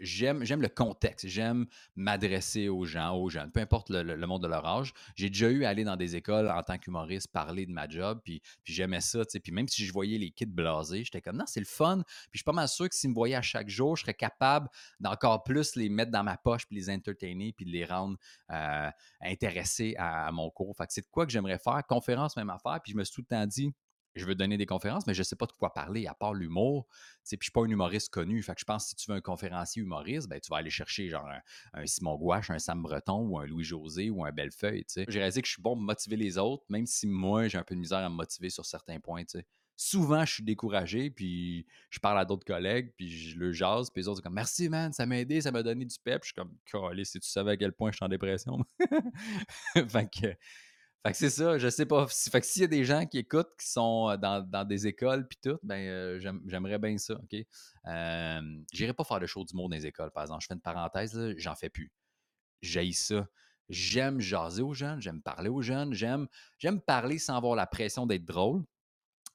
j'aime, 0.00 0.44
j'aime 0.44 0.62
le 0.62 0.68
contexte, 0.68 1.26
j'aime 1.26 1.66
m'adresser 1.96 2.68
aux 2.68 2.84
gens, 2.84 3.16
aux 3.16 3.28
jeunes, 3.28 3.50
peu 3.50 3.60
importe 3.60 3.90
le, 3.90 4.26
monde 4.26 4.42
de 4.42 4.48
leur 4.48 4.64
âge. 4.66 4.92
J'ai 5.16 5.28
déjà 5.28 5.50
eu 5.50 5.64
à 5.64 5.70
aller 5.70 5.84
dans 5.84 5.96
des 5.96 6.16
écoles 6.16 6.48
en 6.48 6.62
tant 6.62 6.78
qu'humoriste, 6.78 7.28
parler 7.32 7.66
de 7.66 7.72
ma 7.72 7.88
job, 7.88 8.20
puis, 8.24 8.40
puis 8.64 8.74
j'aimais 8.74 9.00
ça, 9.00 9.22
Puis 9.42 9.52
même 9.52 9.68
si 9.68 9.84
je 9.84 9.92
voyais 9.92 10.18
les 10.18 10.30
kids 10.30 10.46
blasés, 10.46 11.04
j'étais 11.04 11.20
comme, 11.20 11.36
non, 11.36 11.46
c'est 11.46 11.60
le 11.60 11.66
fun. 11.66 12.02
Puis 12.02 12.30
je 12.32 12.38
suis 12.38 12.44
pas 12.44 12.52
mal 12.52 12.68
sûr 12.68 12.88
que 12.88 12.94
s'ils 12.94 13.10
me 13.10 13.14
voyaient 13.14 13.36
à 13.36 13.42
chaque 13.42 13.68
jour, 13.68 13.96
je 13.96 14.02
serais 14.02 14.14
capable 14.14 14.68
d'encore 15.00 15.42
plus 15.42 15.76
les 15.76 15.88
mettre 15.88 16.10
dans 16.10 16.22
ma 16.22 16.36
poche, 16.36 16.66
puis 16.66 16.76
les 16.76 16.90
entertainer, 16.90 17.52
puis 17.52 17.64
les 17.64 17.84
rendre 17.84 18.16
euh, 18.50 18.90
intéressés 19.20 19.94
à, 19.98 20.30
mon 20.32 20.50
cours. 20.50 20.76
Fait 20.76 20.86
que 20.86 20.92
c'est 20.92 21.02
de 21.02 21.10
quoi 21.10 21.26
que 21.26 21.32
j'aimerais 21.32 21.58
faire, 21.58 21.82
conférence, 21.86 22.36
même 22.36 22.50
affaire. 22.50 22.80
Puis 22.82 22.92
je 22.92 22.96
me 22.96 23.04
suis 23.04 23.14
tout 23.14 23.20
le 23.22 23.36
temps 23.36 23.46
dit, 23.46 23.72
je 24.14 24.26
veux 24.26 24.34
donner 24.34 24.56
des 24.56 24.66
conférences, 24.66 25.06
mais 25.06 25.14
je 25.14 25.20
ne 25.20 25.24
sais 25.24 25.36
pas 25.36 25.46
de 25.46 25.52
quoi 25.52 25.72
parler 25.72 26.06
à 26.06 26.14
part 26.14 26.34
l'humour. 26.34 26.86
Puis 27.24 27.30
je 27.30 27.36
ne 27.36 27.42
suis 27.42 27.50
pas 27.50 27.62
un 27.62 27.68
humoriste 27.68 28.10
connu. 28.10 28.42
Fait 28.42 28.54
que 28.54 28.60
je 28.60 28.64
pense 28.64 28.84
que 28.84 28.90
si 28.90 28.96
tu 28.96 29.10
veux 29.10 29.16
un 29.16 29.20
conférencier 29.20 29.82
humoriste, 29.82 30.28
ben, 30.28 30.40
tu 30.40 30.50
vas 30.50 30.58
aller 30.58 30.70
chercher 30.70 31.08
genre 31.08 31.28
un, 31.72 31.86
Simon 31.86 32.16
Gouache, 32.16 32.50
un 32.50 32.58
Sam 32.58 32.82
Breton 32.82 33.26
ou 33.26 33.38
un 33.38 33.46
Louis-José 33.46 34.10
ou 34.10 34.24
un 34.24 34.32
Bellefeuille. 34.32 34.84
J'ai 34.88 35.18
réalisé 35.18 35.40
que 35.40 35.48
je 35.48 35.52
suis 35.52 35.62
bon 35.62 35.74
pour 35.74 35.82
motiver 35.82 36.16
les 36.16 36.38
autres, 36.38 36.64
même 36.68 36.86
si 36.86 37.06
moi, 37.06 37.48
j'ai 37.48 37.58
un 37.58 37.64
peu 37.64 37.74
de 37.74 37.80
misère 37.80 37.98
à 37.98 38.08
me 38.08 38.14
motiver 38.14 38.50
sur 38.50 38.66
certains 38.66 39.00
points. 39.00 39.22
Souvent, 39.76 40.24
je 40.24 40.34
suis 40.34 40.42
découragé, 40.44 41.10
puis 41.10 41.66
je 41.90 41.98
parle 41.98 42.18
à 42.18 42.24
d'autres 42.24 42.44
collègues, 42.44 42.92
puis 42.96 43.10
je 43.10 43.38
le 43.38 43.52
jase, 43.52 43.90
puis 43.90 44.02
les 44.02 44.08
autres 44.08 44.18
sont 44.18 44.22
comme 44.22 44.34
Merci, 44.34 44.68
man, 44.68 44.92
ça 44.92 45.06
m'a 45.06 45.18
aidé, 45.18 45.40
ça 45.40 45.50
m'a 45.50 45.62
donné 45.62 45.84
du 45.84 45.96
pep. 45.98 46.22
Je 46.22 46.26
suis 46.26 46.34
comme, 46.34 47.04
si 47.04 47.18
tu 47.18 47.28
savais 47.28 47.52
à 47.52 47.56
quel 47.56 47.72
point 47.72 47.90
je 47.90 47.96
suis 47.96 48.04
en 48.04 48.08
dépression. 48.08 48.58
fait 49.88 50.10
que 50.10 50.36
fait 51.04 51.12
que 51.12 51.18
c'est 51.18 51.30
ça, 51.30 51.58
je 51.58 51.68
sais 51.68 51.86
pas. 51.86 52.06
Fait 52.06 52.40
que 52.40 52.46
s'il 52.46 52.62
y 52.62 52.64
a 52.64 52.68
des 52.68 52.84
gens 52.84 53.06
qui 53.06 53.18
écoutent, 53.18 53.50
qui 53.58 53.66
sont 53.68 54.16
dans, 54.16 54.66
des 54.66 54.86
écoles 54.86 55.26
puis 55.26 55.38
tout, 55.42 55.58
ben 55.64 56.20
j'aimerais 56.46 56.78
bien 56.78 56.96
ça, 56.96 57.14
OK? 57.14 57.34
Euh, 57.86 58.40
J'irai 58.72 58.92
pas 58.94 59.02
faire 59.02 59.18
de 59.18 59.26
show 59.26 59.44
d'humour 59.44 59.68
dans 59.68 59.74
les 59.74 59.86
écoles, 59.86 60.12
par 60.12 60.22
exemple. 60.22 60.42
Je 60.42 60.46
fais 60.46 60.54
une 60.54 60.60
parenthèse, 60.60 61.18
j'en 61.38 61.56
fais 61.56 61.70
plus. 61.70 61.92
J'aille 62.60 62.92
ça. 62.92 63.26
J'aime 63.68 64.20
jaser 64.20 64.62
aux 64.62 64.74
jeunes, 64.74 65.00
j'aime 65.00 65.22
parler 65.22 65.48
aux 65.48 65.62
jeunes, 65.62 65.92
j'aime 65.92 66.28
parler 66.86 67.18
sans 67.18 67.36
avoir 67.36 67.56
la 67.56 67.66
pression 67.66 68.06
d'être 68.06 68.24
drôle, 68.24 68.62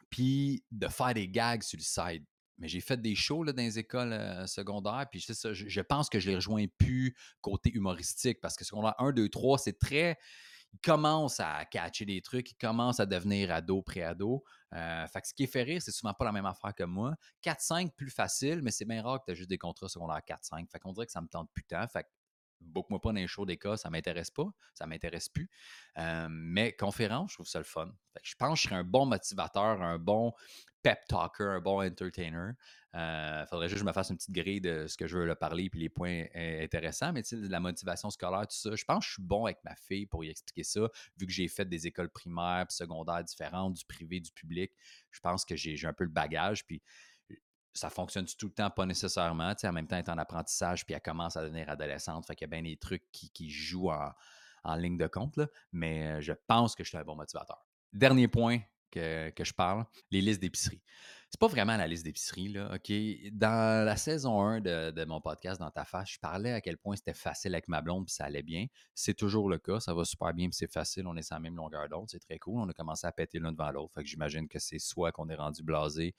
puis 0.10 0.64
de 0.72 0.88
faire 0.88 1.14
des 1.14 1.28
gags 1.28 1.64
sur 1.64 1.78
le 1.78 1.84
side. 1.84 2.24
Mais 2.60 2.68
j'ai 2.68 2.82
fait 2.82 3.02
des 3.02 3.16
shows 3.16 3.44
là, 3.44 3.52
dans 3.52 3.62
les 3.62 3.78
écoles 3.78 4.48
secondaires, 4.48 5.06
puis 5.12 5.22
ça, 5.22 5.54
je, 5.54 5.68
je, 5.68 5.82
pense 5.82 6.10
que 6.10 6.20
je 6.20 6.30
les 6.30 6.36
rejoins 6.36 6.66
plus 6.78 7.16
côté 7.42 7.72
humoristique, 7.74 8.40
parce 8.42 8.56
que 8.56 8.64
secondaire 8.64 8.96
1, 9.00 9.12
2, 9.12 9.28
3, 9.28 9.58
c'est 9.58 9.78
très 9.78 10.18
il 10.74 10.80
commence 10.80 11.40
à 11.40 11.66
catcher 11.66 12.06
des 12.06 12.22
trucs, 12.22 12.52
il 12.52 12.56
commence 12.56 13.00
à 13.00 13.06
devenir 13.06 13.52
ado, 13.52 13.82
pré-ado. 13.82 14.44
Euh, 14.74 15.08
fait 15.08 15.22
que 15.22 15.28
ce 15.28 15.34
qui 15.34 15.44
est 15.44 15.48
fait 15.48 15.64
rire, 15.64 15.82
c'est 15.82 15.92
souvent 15.92 16.14
pas 16.14 16.26
la 16.26 16.32
même 16.32 16.46
affaire 16.46 16.74
que 16.76 16.84
moi. 16.84 17.16
4-5, 17.44 17.92
plus 17.96 18.10
facile, 18.10 18.62
mais 18.62 18.72
c'est 18.72 18.86
bien 18.86 19.02
rare 19.02 19.20
que 19.20 19.26
tu 19.26 19.32
as 19.32 19.36
juste 19.36 19.50
des 19.50 19.58
contrats 19.58 19.88
secondaires 19.88 20.22
4-5. 20.28 20.70
Fait 20.70 20.80
qu'on 20.80 20.94
dirait 20.94 21.06
que 21.06 21.12
ça 21.12 21.22
me 21.22 21.28
tente 21.28 21.50
plus 21.54 21.64
tant. 21.64 21.88
Fait 21.88 22.06
book-moi 22.60 23.00
pas 23.00 23.10
dans 23.10 23.16
les 23.16 23.28
shows 23.28 23.46
des 23.46 23.58
cas, 23.58 23.78
ça 23.78 23.90
m'intéresse 23.90 24.32
pas, 24.32 24.48
ça 24.74 24.86
m'intéresse 24.86 25.30
plus. 25.30 25.50
Euh, 25.98 26.28
mais 26.30 26.74
conférence, 26.74 27.32
je 27.32 27.36
trouve 27.38 27.48
ça 27.48 27.60
le 27.60 27.66
fun. 27.66 27.92
je 28.22 28.36
pense 28.36 28.54
que 28.54 28.64
je 28.64 28.68
serais 28.70 28.80
un 28.80 28.84
bon 28.84 29.06
motivateur, 29.06 29.82
un 29.82 29.98
bon 29.98 30.34
pep 30.84 31.00
talker, 31.08 31.44
un 31.44 31.60
bon 31.60 31.86
entertainer. 31.86 32.52
Il 32.94 33.00
euh, 33.00 33.46
faudrait 33.48 33.68
juste 33.68 33.76
que 33.76 33.82
je 33.82 33.86
me 33.86 33.94
fasse 33.94 34.10
une 34.10 34.18
petite 34.18 34.34
grille 34.34 34.62
de 34.62 34.88
ce 34.88 34.98
que 34.98 35.06
je 35.06 35.18
veux 35.18 35.26
leur 35.26 35.38
parler 35.38 35.70
puis 35.70 35.80
les 35.80 35.90
points 35.90 36.26
intéressants. 36.34 37.12
Mais 37.14 37.24
tu 37.24 37.42
sais, 37.42 37.48
la 37.48 37.60
motivation 37.60 38.10
scolaire, 38.10 38.48
tout 38.48 38.56
ça, 38.56 38.76
je 38.76 38.86
pense 38.86 39.00
que 39.00 39.08
je 39.08 39.14
suis 39.16 39.24
bon 39.24 39.46
avec 39.46 39.58
ma 39.64 39.76
fille 39.76 40.06
pour 40.06 40.24
y 40.24 40.30
expliquer 40.30 40.64
ça, 40.64 40.90
vu 41.18 41.28
que 41.28 41.32
j'ai 41.32 41.48
fait 41.48 41.66
des 41.66 41.88
écoles 41.88 42.10
primaires 42.10 42.66
secondaires 42.70 43.24
différentes, 43.24 43.74
du 43.74 43.86
privé, 43.86 44.20
du 44.20 44.32
public. 44.32 44.72
Je 45.12 45.20
pense 45.20 45.46
que 45.46 45.56
j'ai 45.56 45.78
un 45.86 45.94
peu 45.94 46.06
le 46.06 46.10
bagage. 46.10 46.66
Puis 46.66 46.82
ça 47.78 47.90
fonctionne 47.90 48.26
tout 48.26 48.48
le 48.48 48.54
temps, 48.54 48.70
pas 48.70 48.86
nécessairement. 48.86 49.54
en 49.64 49.72
même 49.72 49.88
temps, 49.88 49.96
elle 49.96 50.04
est 50.04 50.10
en 50.10 50.18
apprentissage, 50.18 50.86
puis 50.86 50.96
elle 50.96 51.02
commence 51.02 51.38
à 51.38 51.44
devenir 51.44 51.70
adolescente. 51.70 52.26
Fait 52.26 52.36
qu'il 52.36 52.46
y 52.46 52.50
a 52.50 52.56
bien 52.60 52.64
des 52.64 52.78
trucs 52.78 53.04
qui, 53.12 53.50
jouent 53.50 53.92
en, 53.92 54.76
ligne 54.76 54.98
de 54.98 55.08
compte, 55.08 55.40
mais 55.72 56.08
euh, 56.08 56.22
je 56.22 56.34
pense 56.48 56.76
que 56.76 56.84
je 56.84 56.90
suis 56.90 56.98
un 56.98 57.04
bon 57.04 57.16
motivateur. 57.16 57.66
Dernier 57.94 58.28
point 58.28 58.60
que, 58.92 59.32
je 59.40 59.54
parle, 59.54 59.86
les 60.12 60.22
listes 60.22 60.42
d'épicerie. 60.42 60.82
C'est 61.30 61.40
pas 61.40 61.48
vraiment 61.48 61.76
la 61.76 61.88
liste 61.88 62.06
d'épicerie, 62.06 62.50
là, 62.50 62.74
OK? 62.74 62.92
Dans 63.34 63.86
la 63.86 63.98
saison 63.98 64.42
1 64.42 64.62
de, 64.62 65.06
mon 65.06 65.20
podcast, 65.20 65.60
dans 65.60 65.70
ta 65.70 65.84
face, 65.84 66.12
je 66.12 66.20
parlais 66.20 66.54
à 66.54 66.62
quel 66.62 66.78
point 66.78 66.96
c'était 66.96 67.14
facile 67.14 67.54
avec 67.54 67.68
ma 67.68 67.82
blonde, 67.82 68.06
puis 68.06 68.14
ça 68.14 68.26
allait 68.26 68.44
bien. 68.44 68.66
C'est 68.94 69.14
toujours 69.14 69.50
le 69.50 69.58
cas, 69.58 69.80
ça 69.80 69.94
va 69.94 70.06
super 70.06 70.34
bien, 70.34 70.48
puis 70.48 70.56
c'est 70.56 70.72
facile, 70.72 71.06
on 71.06 71.16
est 71.18 71.22
sur 71.22 71.36
la 71.36 71.42
même 71.42 71.56
longueur 71.56 71.88
d'onde, 71.90 72.10
c'est 72.10 72.20
très 72.20 72.40
cool. 72.40 72.60
On 72.60 72.70
a 72.70 72.74
commencé 72.74 73.06
à 73.06 73.12
péter 73.12 73.40
l'un 73.40 73.52
devant 73.52 73.72
l'autre, 73.72 73.94
fait 73.94 74.04
que 74.04 74.10
j'imagine 74.10 74.48
que 74.48 74.60
c'est 74.60 74.80
soit 74.80 75.12
qu'on 75.12 75.30
est 75.30 75.36
rendu 75.36 75.64
blasé 75.64 76.16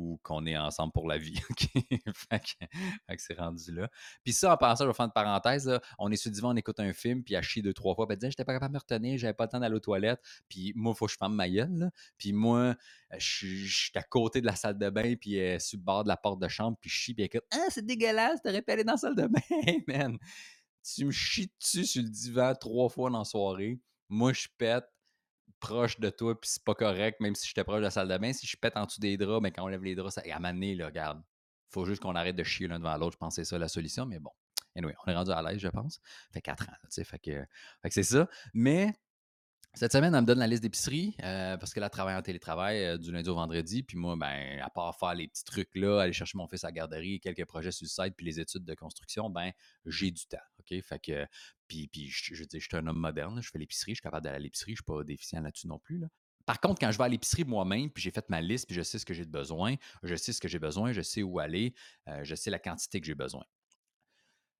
ou 0.00 0.18
qu'on 0.22 0.46
est 0.46 0.56
ensemble 0.56 0.92
pour 0.92 1.06
la 1.06 1.18
vie. 1.18 1.38
fait 2.14 2.40
que, 2.40 3.14
c'est 3.18 3.38
rendu 3.38 3.72
là. 3.72 3.88
Puis 4.24 4.32
ça, 4.32 4.54
en 4.54 4.56
passant, 4.56 4.84
je 4.84 4.88
vais 4.88 4.94
faire 4.94 5.06
une 5.06 5.12
parenthèse. 5.12 5.70
on 5.98 6.10
est 6.10 6.16
sur 6.16 6.30
divan, 6.30 6.52
on 6.52 6.56
écoute 6.56 6.80
un 6.80 6.92
film, 6.94 7.22
puis 7.22 7.34
elle 7.34 7.42
chie 7.42 7.60
deux, 7.60 7.74
trois 7.74 7.94
fois. 7.94 8.08
Puis 8.08 8.16
elle 8.20 8.30
J'étais 8.30 8.44
pas 8.44 8.54
capable 8.54 8.72
de 8.72 8.78
me 8.78 8.80
retenir, 8.80 9.18
j'avais 9.18 9.34
pas 9.34 9.44
le 9.44 9.50
temps 9.50 9.60
d'aller 9.60 9.74
aux 9.74 9.80
toilettes. 9.80 10.20
Puis 10.48 10.72
moi, 10.74 10.94
il 10.94 10.98
faut 10.98 11.06
que 11.06 11.12
je 11.12 11.18
ferme 11.18 11.34
ma 11.34 11.50
gueule. 11.50 11.90
Puis 12.16 12.32
moi, 12.32 12.76
je 13.18 13.66
suis 13.66 13.92
à 13.94 14.02
côté 14.02 14.40
de 14.40 14.46
la 14.46 14.56
salle 14.56 14.78
de 14.78 14.88
bain, 14.88 15.14
puis 15.20 15.36
est 15.36 15.58
sur 15.58 15.78
le 15.78 15.84
bord 15.84 16.04
de 16.04 16.08
la 16.08 16.16
porte 16.16 16.40
de 16.40 16.48
chambre, 16.48 16.78
puis 16.80 16.88
je 16.88 16.94
chie, 16.94 17.14
puis 17.14 17.24
écoute 17.24 17.42
Ah, 17.52 17.66
c'est 17.68 17.84
dégueulasse, 17.84 18.40
t'aurais 18.42 18.62
pu 18.62 18.72
aller 18.72 18.84
dans 18.84 18.92
la 18.92 18.98
salle 18.98 19.16
de 19.16 19.26
bain, 19.26 19.40
man. 19.88 20.18
Tu 20.82 21.04
me 21.04 21.10
chies 21.10 21.52
dessus 21.60 21.84
sur 21.84 22.02
le 22.02 22.08
divan 22.08 22.54
trois 22.58 22.88
fois 22.88 23.10
dans 23.10 23.18
la 23.18 23.24
soirée. 23.24 23.78
Moi, 24.08 24.32
je 24.32 24.48
pète 24.56 24.86
proche 25.60 26.00
de 26.00 26.10
toi, 26.10 26.38
puis 26.40 26.50
c'est 26.50 26.64
pas 26.64 26.74
correct, 26.74 27.20
même 27.20 27.34
si 27.34 27.46
j'étais 27.46 27.64
proche 27.64 27.78
de 27.78 27.84
la 27.84 27.90
salle 27.90 28.08
de 28.08 28.18
bain. 28.18 28.32
Si 28.32 28.46
je 28.46 28.56
pète 28.56 28.76
en 28.76 28.86
dessous 28.86 29.00
des 29.00 29.16
draps, 29.16 29.42
mais 29.42 29.50
ben, 29.50 29.56
quand 29.56 29.64
on 29.64 29.68
lève 29.68 29.84
les 29.84 29.94
draps, 29.94 30.14
ça... 30.14 30.22
à 30.28 30.38
maner, 30.38 30.74
là, 30.74 30.86
regarde. 30.86 31.22
Faut 31.68 31.84
juste 31.84 32.02
qu'on 32.02 32.16
arrête 32.16 32.34
de 32.34 32.42
chier 32.42 32.66
l'un 32.66 32.78
devant 32.78 32.96
l'autre. 32.96 33.16
Je 33.22 33.30
c'est 33.30 33.44
ça 33.44 33.58
la 33.58 33.68
solution, 33.68 34.06
mais 34.06 34.18
bon. 34.18 34.32
Anyway, 34.76 34.94
on 35.06 35.10
est 35.10 35.14
rendu 35.14 35.30
à 35.30 35.42
l'aise, 35.42 35.58
je 35.58 35.68
pense. 35.68 36.00
fait 36.32 36.40
quatre 36.40 36.68
ans, 36.68 36.74
tu 36.84 36.88
sais, 36.90 37.04
fait 37.04 37.20
fait 37.22 37.88
que 37.88 37.94
c'est 37.94 38.02
ça. 38.02 38.28
Mais 38.54 38.94
cette 39.74 39.92
semaine, 39.92 40.14
elle 40.14 40.22
me 40.22 40.26
donne 40.26 40.40
la 40.40 40.48
liste 40.48 40.62
d'épicerie 40.62 41.14
euh, 41.22 41.56
parce 41.56 41.72
qu'elle 41.72 41.84
a 41.84 41.90
travaillé 41.90 42.16
en 42.18 42.22
télétravail 42.22 42.84
euh, 42.84 42.98
du 42.98 43.12
lundi 43.12 43.28
au 43.28 43.36
vendredi. 43.36 43.82
Puis 43.84 43.96
moi, 43.96 44.16
ben, 44.16 44.60
à 44.60 44.68
part 44.68 44.98
faire 44.98 45.14
les 45.14 45.28
petits 45.28 45.44
trucs 45.44 45.74
là, 45.76 46.00
aller 46.00 46.12
chercher 46.12 46.36
mon 46.38 46.48
fils 46.48 46.64
à 46.64 46.68
la 46.68 46.72
garderie, 46.72 47.20
quelques 47.20 47.44
projets 47.44 47.70
sur 47.70 47.84
le 47.84 47.88
site, 47.88 48.16
puis 48.16 48.26
les 48.26 48.40
études 48.40 48.64
de 48.64 48.74
construction, 48.74 49.30
ben, 49.30 49.52
j'ai 49.86 50.10
du 50.10 50.26
temps. 50.26 50.38
OK? 50.58 50.82
Fait 50.82 50.98
que, 50.98 51.26
puis, 51.68 51.86
puis 51.86 52.08
je, 52.08 52.34
je, 52.34 52.44
je 52.52 52.58
suis 52.58 52.68
un 52.72 52.86
homme 52.86 52.98
moderne, 52.98 53.40
je 53.40 53.48
fais 53.48 53.58
l'épicerie, 53.58 53.92
je 53.92 53.96
suis 53.96 54.02
capable 54.02 54.24
d'aller 54.24 54.36
à 54.36 54.40
l'épicerie, 54.40 54.72
je 54.72 54.82
ne 54.82 54.94
suis 54.94 54.98
pas 54.98 55.04
déficient 55.04 55.40
là-dessus 55.40 55.68
non 55.68 55.78
plus. 55.78 56.02
Par 56.46 56.60
contre, 56.60 56.80
quand 56.80 56.90
je 56.90 56.98
vais 56.98 57.04
à 57.04 57.08
l'épicerie 57.08 57.44
moi-même, 57.44 57.90
puis 57.90 58.02
j'ai 58.02 58.10
fait 58.10 58.28
ma 58.28 58.40
liste, 58.40 58.66
puis 58.66 58.74
je 58.74 58.82
sais 58.82 58.98
ce 58.98 59.06
que 59.06 59.14
j'ai 59.14 59.24
besoin, 59.24 59.76
je 60.02 60.16
sais 60.16 60.32
ce 60.32 60.40
que 60.40 60.48
j'ai 60.48 60.58
besoin, 60.58 60.92
je 60.92 61.00
sais 61.00 61.22
où 61.22 61.38
aller, 61.38 61.74
euh, 62.08 62.24
je 62.24 62.34
sais 62.34 62.50
la 62.50 62.58
quantité 62.58 63.00
que 63.00 63.06
j'ai 63.06 63.14
besoin. 63.14 63.44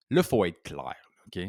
Là, 0.09 0.21
il 0.21 0.23
faut 0.23 0.45
être 0.45 0.63
clair. 0.63 0.95
OK? 1.27 1.39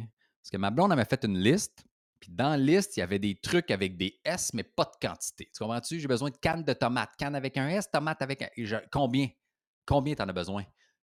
Parce 0.42 0.50
que 0.50 0.56
ma 0.56 0.72
blonde, 0.72 0.92
elle 0.92 1.06
fait 1.06 1.24
une 1.24 1.38
liste, 1.38 1.84
puis 2.22 2.30
dans 2.30 2.50
la 2.50 2.56
liste, 2.56 2.96
il 2.96 3.00
y 3.00 3.02
avait 3.02 3.18
des 3.18 3.34
trucs 3.34 3.72
avec 3.72 3.96
des 3.96 4.20
S, 4.24 4.54
mais 4.54 4.62
pas 4.62 4.84
de 4.84 5.04
quantité. 5.04 5.50
Tu 5.52 5.58
comprends-tu? 5.58 5.98
J'ai 5.98 6.06
besoin 6.06 6.30
de 6.30 6.36
canne 6.36 6.62
de 6.62 6.72
tomates. 6.72 7.16
Canne 7.18 7.34
avec 7.34 7.56
un 7.56 7.68
S, 7.68 7.90
tomate 7.90 8.22
avec 8.22 8.42
un. 8.42 8.48
Combien? 8.92 9.28
Combien 9.84 10.14
tu 10.14 10.22
en 10.22 10.28
as 10.28 10.32
besoin? 10.32 10.62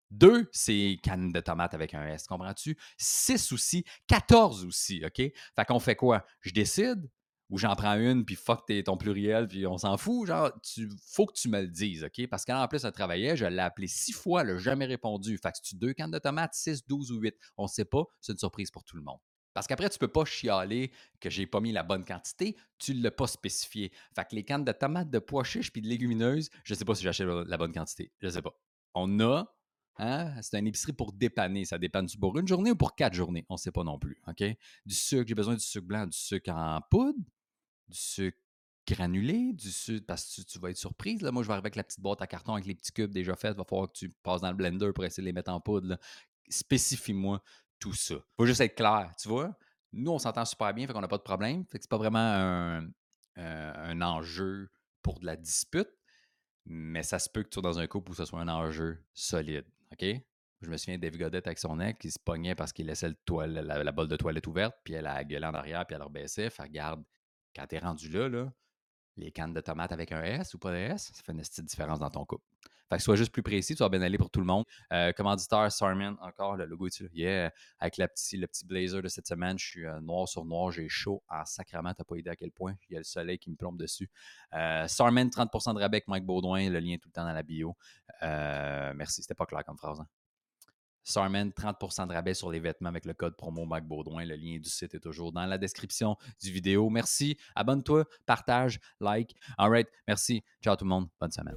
Deux, 0.09 0.47
c'est 0.53 0.97
canne 1.03 1.33
de 1.33 1.41
tomates 1.41 1.73
avec 1.73 1.93
un 1.93 2.07
S. 2.07 2.25
Comprends-tu? 2.25 2.77
Six 2.97 3.51
aussi. 3.51 3.83
Quatorze 4.07 4.63
aussi. 4.63 5.03
OK? 5.05 5.17
Fait 5.17 5.65
qu'on 5.67 5.79
fait 5.79 5.97
quoi? 5.97 6.25
Je 6.39 6.51
décide 6.51 7.11
ou 7.49 7.57
j'en 7.57 7.75
prends 7.75 7.95
une, 7.95 8.23
puis 8.23 8.35
fuck 8.35 8.63
ton 8.85 8.95
pluriel, 8.95 9.49
puis 9.49 9.67
on 9.67 9.77
s'en 9.77 9.97
fout? 9.97 10.25
Genre, 10.25 10.53
tu 10.61 10.89
faut 11.05 11.25
que 11.25 11.33
tu 11.33 11.49
me 11.49 11.59
le 11.59 11.67
dises, 11.67 12.05
OK? 12.05 12.27
Parce 12.27 12.45
qu'en 12.45 12.65
plus, 12.69 12.85
elle 12.85 12.93
travaillait, 12.93 13.35
je 13.35 13.45
l'ai 13.45 13.59
appelé 13.59 13.87
six 13.87 14.13
fois, 14.13 14.43
elle 14.43 14.53
n'a 14.53 14.57
jamais 14.57 14.85
répondu. 14.85 15.37
Fait 15.37 15.51
que 15.51 15.57
tu 15.61 15.75
deux 15.75 15.91
cannes 15.91 16.11
de 16.11 16.19
tomates, 16.19 16.53
six, 16.53 16.87
douze 16.87 17.11
ou 17.11 17.19
huit? 17.19 17.35
On 17.57 17.63
ne 17.63 17.67
sait 17.67 17.83
pas, 17.83 18.05
c'est 18.21 18.31
une 18.31 18.37
surprise 18.37 18.71
pour 18.71 18.85
tout 18.85 18.95
le 18.95 19.03
monde. 19.03 19.19
Parce 19.59 19.67
qu'après, 19.67 19.89
tu 19.89 19.95
ne 19.95 19.99
peux 19.99 20.07
pas 20.07 20.23
chialer 20.23 20.89
que 21.19 21.29
j'ai 21.29 21.45
pas 21.45 21.59
mis 21.59 21.73
la 21.73 21.83
bonne 21.83 22.05
quantité, 22.05 22.55
tu 22.77 22.95
ne 22.95 23.03
l'as 23.03 23.11
pas 23.11 23.27
spécifié. 23.27 23.91
Fait 24.15 24.23
que 24.23 24.33
les 24.33 24.45
cannes 24.45 24.63
de 24.63 24.71
tomates, 24.71 25.09
de 25.09 25.19
pois 25.19 25.43
chiches 25.43 25.69
puis 25.73 25.81
de 25.81 25.87
légumineuses, 25.89 26.49
je 26.63 26.73
ne 26.73 26.77
sais 26.77 26.85
pas 26.85 26.95
si 26.95 27.03
j'achète 27.03 27.27
la 27.27 27.57
bonne 27.57 27.73
quantité. 27.73 28.09
Je 28.21 28.27
ne 28.27 28.31
sais 28.31 28.41
pas. 28.41 28.57
On 28.93 29.19
a, 29.19 29.53
hein, 29.97 30.41
c'est 30.41 30.57
une 30.57 30.67
épicerie 30.67 30.93
pour 30.93 31.11
dépanner. 31.11 31.65
Ça 31.65 31.77
dépanne-tu 31.77 32.17
pour 32.17 32.39
une 32.39 32.47
journée 32.47 32.71
ou 32.71 32.77
pour 32.77 32.95
quatre 32.95 33.13
journées? 33.13 33.45
On 33.49 33.55
ne 33.55 33.59
sait 33.59 33.73
pas 33.73 33.83
non 33.83 33.99
plus. 33.99 34.21
OK? 34.29 34.41
Du 34.85 34.95
sucre, 34.95 35.27
j'ai 35.27 35.35
besoin 35.35 35.55
du 35.55 35.59
sucre 35.59 35.87
blanc, 35.87 36.07
du 36.07 36.17
sucre 36.17 36.51
en 36.51 36.79
poudre, 36.89 37.19
du 37.89 37.97
sucre 37.97 38.37
granulé, 38.87 39.51
du 39.51 39.71
sucre, 39.71 40.05
parce 40.07 40.37
que 40.37 40.41
tu, 40.41 40.57
vas 40.57 40.69
être 40.69 40.77
surprise. 40.77 41.21
Là. 41.21 41.33
Moi, 41.33 41.43
je 41.43 41.49
vais 41.49 41.51
arriver 41.51 41.65
avec 41.65 41.75
la 41.75 41.83
petite 41.83 41.99
boîte 41.99 42.21
à 42.21 42.27
carton 42.27 42.53
avec 42.53 42.65
les 42.65 42.75
petits 42.75 42.93
cubes 42.93 43.11
déjà 43.11 43.35
faits. 43.35 43.55
Il 43.55 43.57
va 43.57 43.65
falloir 43.65 43.89
que 43.91 43.97
tu 43.97 44.09
passes 44.23 44.39
dans 44.39 44.51
le 44.51 44.55
blender 44.55 44.93
pour 44.95 45.03
essayer 45.03 45.21
de 45.21 45.25
les 45.25 45.33
mettre 45.33 45.51
en 45.51 45.59
poudre. 45.59 45.97
Spécifie-moi 46.47 47.43
tout 47.79 47.93
ça. 47.93 48.15
Faut 48.37 48.45
juste 48.45 48.61
être 48.61 48.75
clair, 48.75 49.11
tu 49.19 49.29
vois? 49.29 49.57
Nous, 49.91 50.11
on 50.11 50.19
s'entend 50.19 50.45
super 50.45 50.73
bien, 50.73 50.85
fait 50.85 50.93
qu'on 50.93 51.01
n'a 51.01 51.07
pas 51.07 51.17
de 51.17 51.23
problème. 51.23 51.65
Fait 51.65 51.79
que 51.79 51.83
c'est 51.83 51.89
pas 51.89 51.97
vraiment 51.97 52.19
un, 52.19 52.87
euh, 53.37 54.01
enjeu 54.01 54.69
pour 55.01 55.19
de 55.19 55.25
la 55.25 55.35
dispute, 55.35 55.89
mais 56.65 57.03
ça 57.03 57.19
se 57.19 57.29
peut 57.29 57.43
que 57.43 57.49
tu 57.49 57.55
sois 57.55 57.63
dans 57.63 57.79
un 57.79 57.87
couple 57.87 58.11
où 58.11 58.13
ce 58.13 58.25
soit 58.25 58.39
un 58.39 58.47
enjeu 58.47 59.03
solide. 59.13 59.65
OK? 59.91 60.05
Je 60.61 60.69
me 60.69 60.77
souviens 60.77 60.97
de 60.97 61.01
Dave 61.01 61.17
Godette 61.17 61.47
avec 61.47 61.57
son 61.57 61.79
ex 61.79 61.97
qui 61.97 62.11
se 62.11 62.19
pognait 62.19 62.53
parce 62.53 62.73
qu'il 62.73 62.85
laissait 62.85 63.09
le 63.09 63.45
la, 63.45 63.83
la, 63.83 63.91
bolle 63.91 64.09
de 64.09 64.17
toilette 64.17 64.45
ouverte, 64.45 64.75
puis 64.83 64.93
elle 64.93 65.07
a 65.07 65.23
gueulé 65.23 65.45
en 65.45 65.53
arrière, 65.53 65.85
puis 65.85 65.95
elle 65.95 66.03
rebaissait. 66.03 66.49
Fait 66.49 66.63
regarde, 66.63 67.03
quand 67.55 67.65
t'es 67.65 67.79
rendu 67.79 68.09
là, 68.09 68.27
là, 68.27 68.51
les 69.15 69.31
cannes 69.31 69.53
de 69.53 69.61
tomates 69.61 69.93
avec 69.93 70.11
un 70.11 70.21
S 70.21 70.53
ou 70.53 70.59
pas 70.59 70.71
de 70.71 70.77
S, 70.77 71.11
ça 71.13 71.23
fait 71.23 71.31
une 71.31 71.39
petite 71.39 71.65
différence 71.65 71.99
dans 71.99 72.09
ton 72.09 72.25
couple. 72.25 72.45
Fait 72.89 72.97
que 72.97 73.03
sois 73.03 73.15
juste 73.15 73.31
plus 73.31 73.43
précis, 73.43 73.75
tu 73.75 73.83
vas 73.83 73.89
bien 73.89 74.01
aller 74.01 74.17
pour 74.17 74.29
tout 74.29 74.39
le 74.39 74.45
monde. 74.45 74.65
Euh, 74.91 75.11
commanditaire, 75.13 75.71
Sarman, 75.71 76.15
encore, 76.21 76.55
le 76.55 76.65
logo 76.65 76.87
là. 76.87 77.07
Yeah, 77.13 77.53
avec 77.79 77.97
le 77.97 78.07
petit 78.07 78.65
blazer 78.65 79.01
de 79.01 79.07
cette 79.07 79.27
semaine, 79.27 79.59
je 79.59 79.65
suis 79.65 79.85
euh, 79.85 79.99
noir 80.01 80.27
sur 80.27 80.43
noir, 80.45 80.71
j'ai 80.71 80.89
chaud 80.89 81.21
en 81.29 81.45
sacrament, 81.45 81.93
t'as 81.93 82.03
pas 82.03 82.17
idée 82.17 82.31
à 82.31 82.35
quel 82.35 82.51
point. 82.51 82.75
Il 82.89 82.93
y 82.93 82.95
a 82.95 82.99
le 82.99 83.03
soleil 83.03 83.37
qui 83.37 83.51
me 83.51 83.55
plombe 83.55 83.77
dessus. 83.77 84.09
Euh, 84.53 84.87
Sarman, 84.87 85.29
30% 85.29 85.75
de 85.75 85.79
rabais 85.79 85.97
avec 85.97 86.07
Mike 86.07 86.25
Baudouin, 86.25 86.69
le 86.69 86.79
lien 86.79 86.97
tout 86.97 87.09
le 87.09 87.13
temps 87.13 87.25
dans 87.25 87.33
la 87.33 87.43
bio. 87.43 87.75
Euh, 88.23 88.93
merci, 88.95 89.21
c'était 89.21 89.35
pas 89.35 89.45
clair 89.45 89.63
comme 89.63 89.77
phrase. 89.77 89.99
Hein? 89.99 90.07
Sarman, 91.03 91.49
30% 91.49 92.07
de 92.07 92.13
rabais 92.13 92.33
sur 92.33 92.51
les 92.51 92.59
vêtements 92.59 92.89
avec 92.89 93.05
le 93.05 93.13
code 93.13 93.35
promo 93.35 93.65
Mike 93.65 93.85
Baudouin. 93.85 94.25
Le 94.25 94.35
lien 94.35 94.57
du 94.59 94.69
site 94.69 94.93
est 94.93 94.99
toujours 94.99 95.31
dans 95.31 95.45
la 95.45 95.57
description 95.57 96.17
du 96.41 96.51
vidéo. 96.51 96.89
Merci. 96.89 97.37
Abonne-toi, 97.55 98.05
partage, 98.25 98.79
like. 98.99 99.35
All 99.57 99.69
right. 99.69 99.87
Merci. 100.07 100.43
Ciao 100.61 100.75
tout 100.75 100.85
le 100.85 100.89
monde. 100.89 101.07
Bonne 101.19 101.31
semaine. 101.31 101.55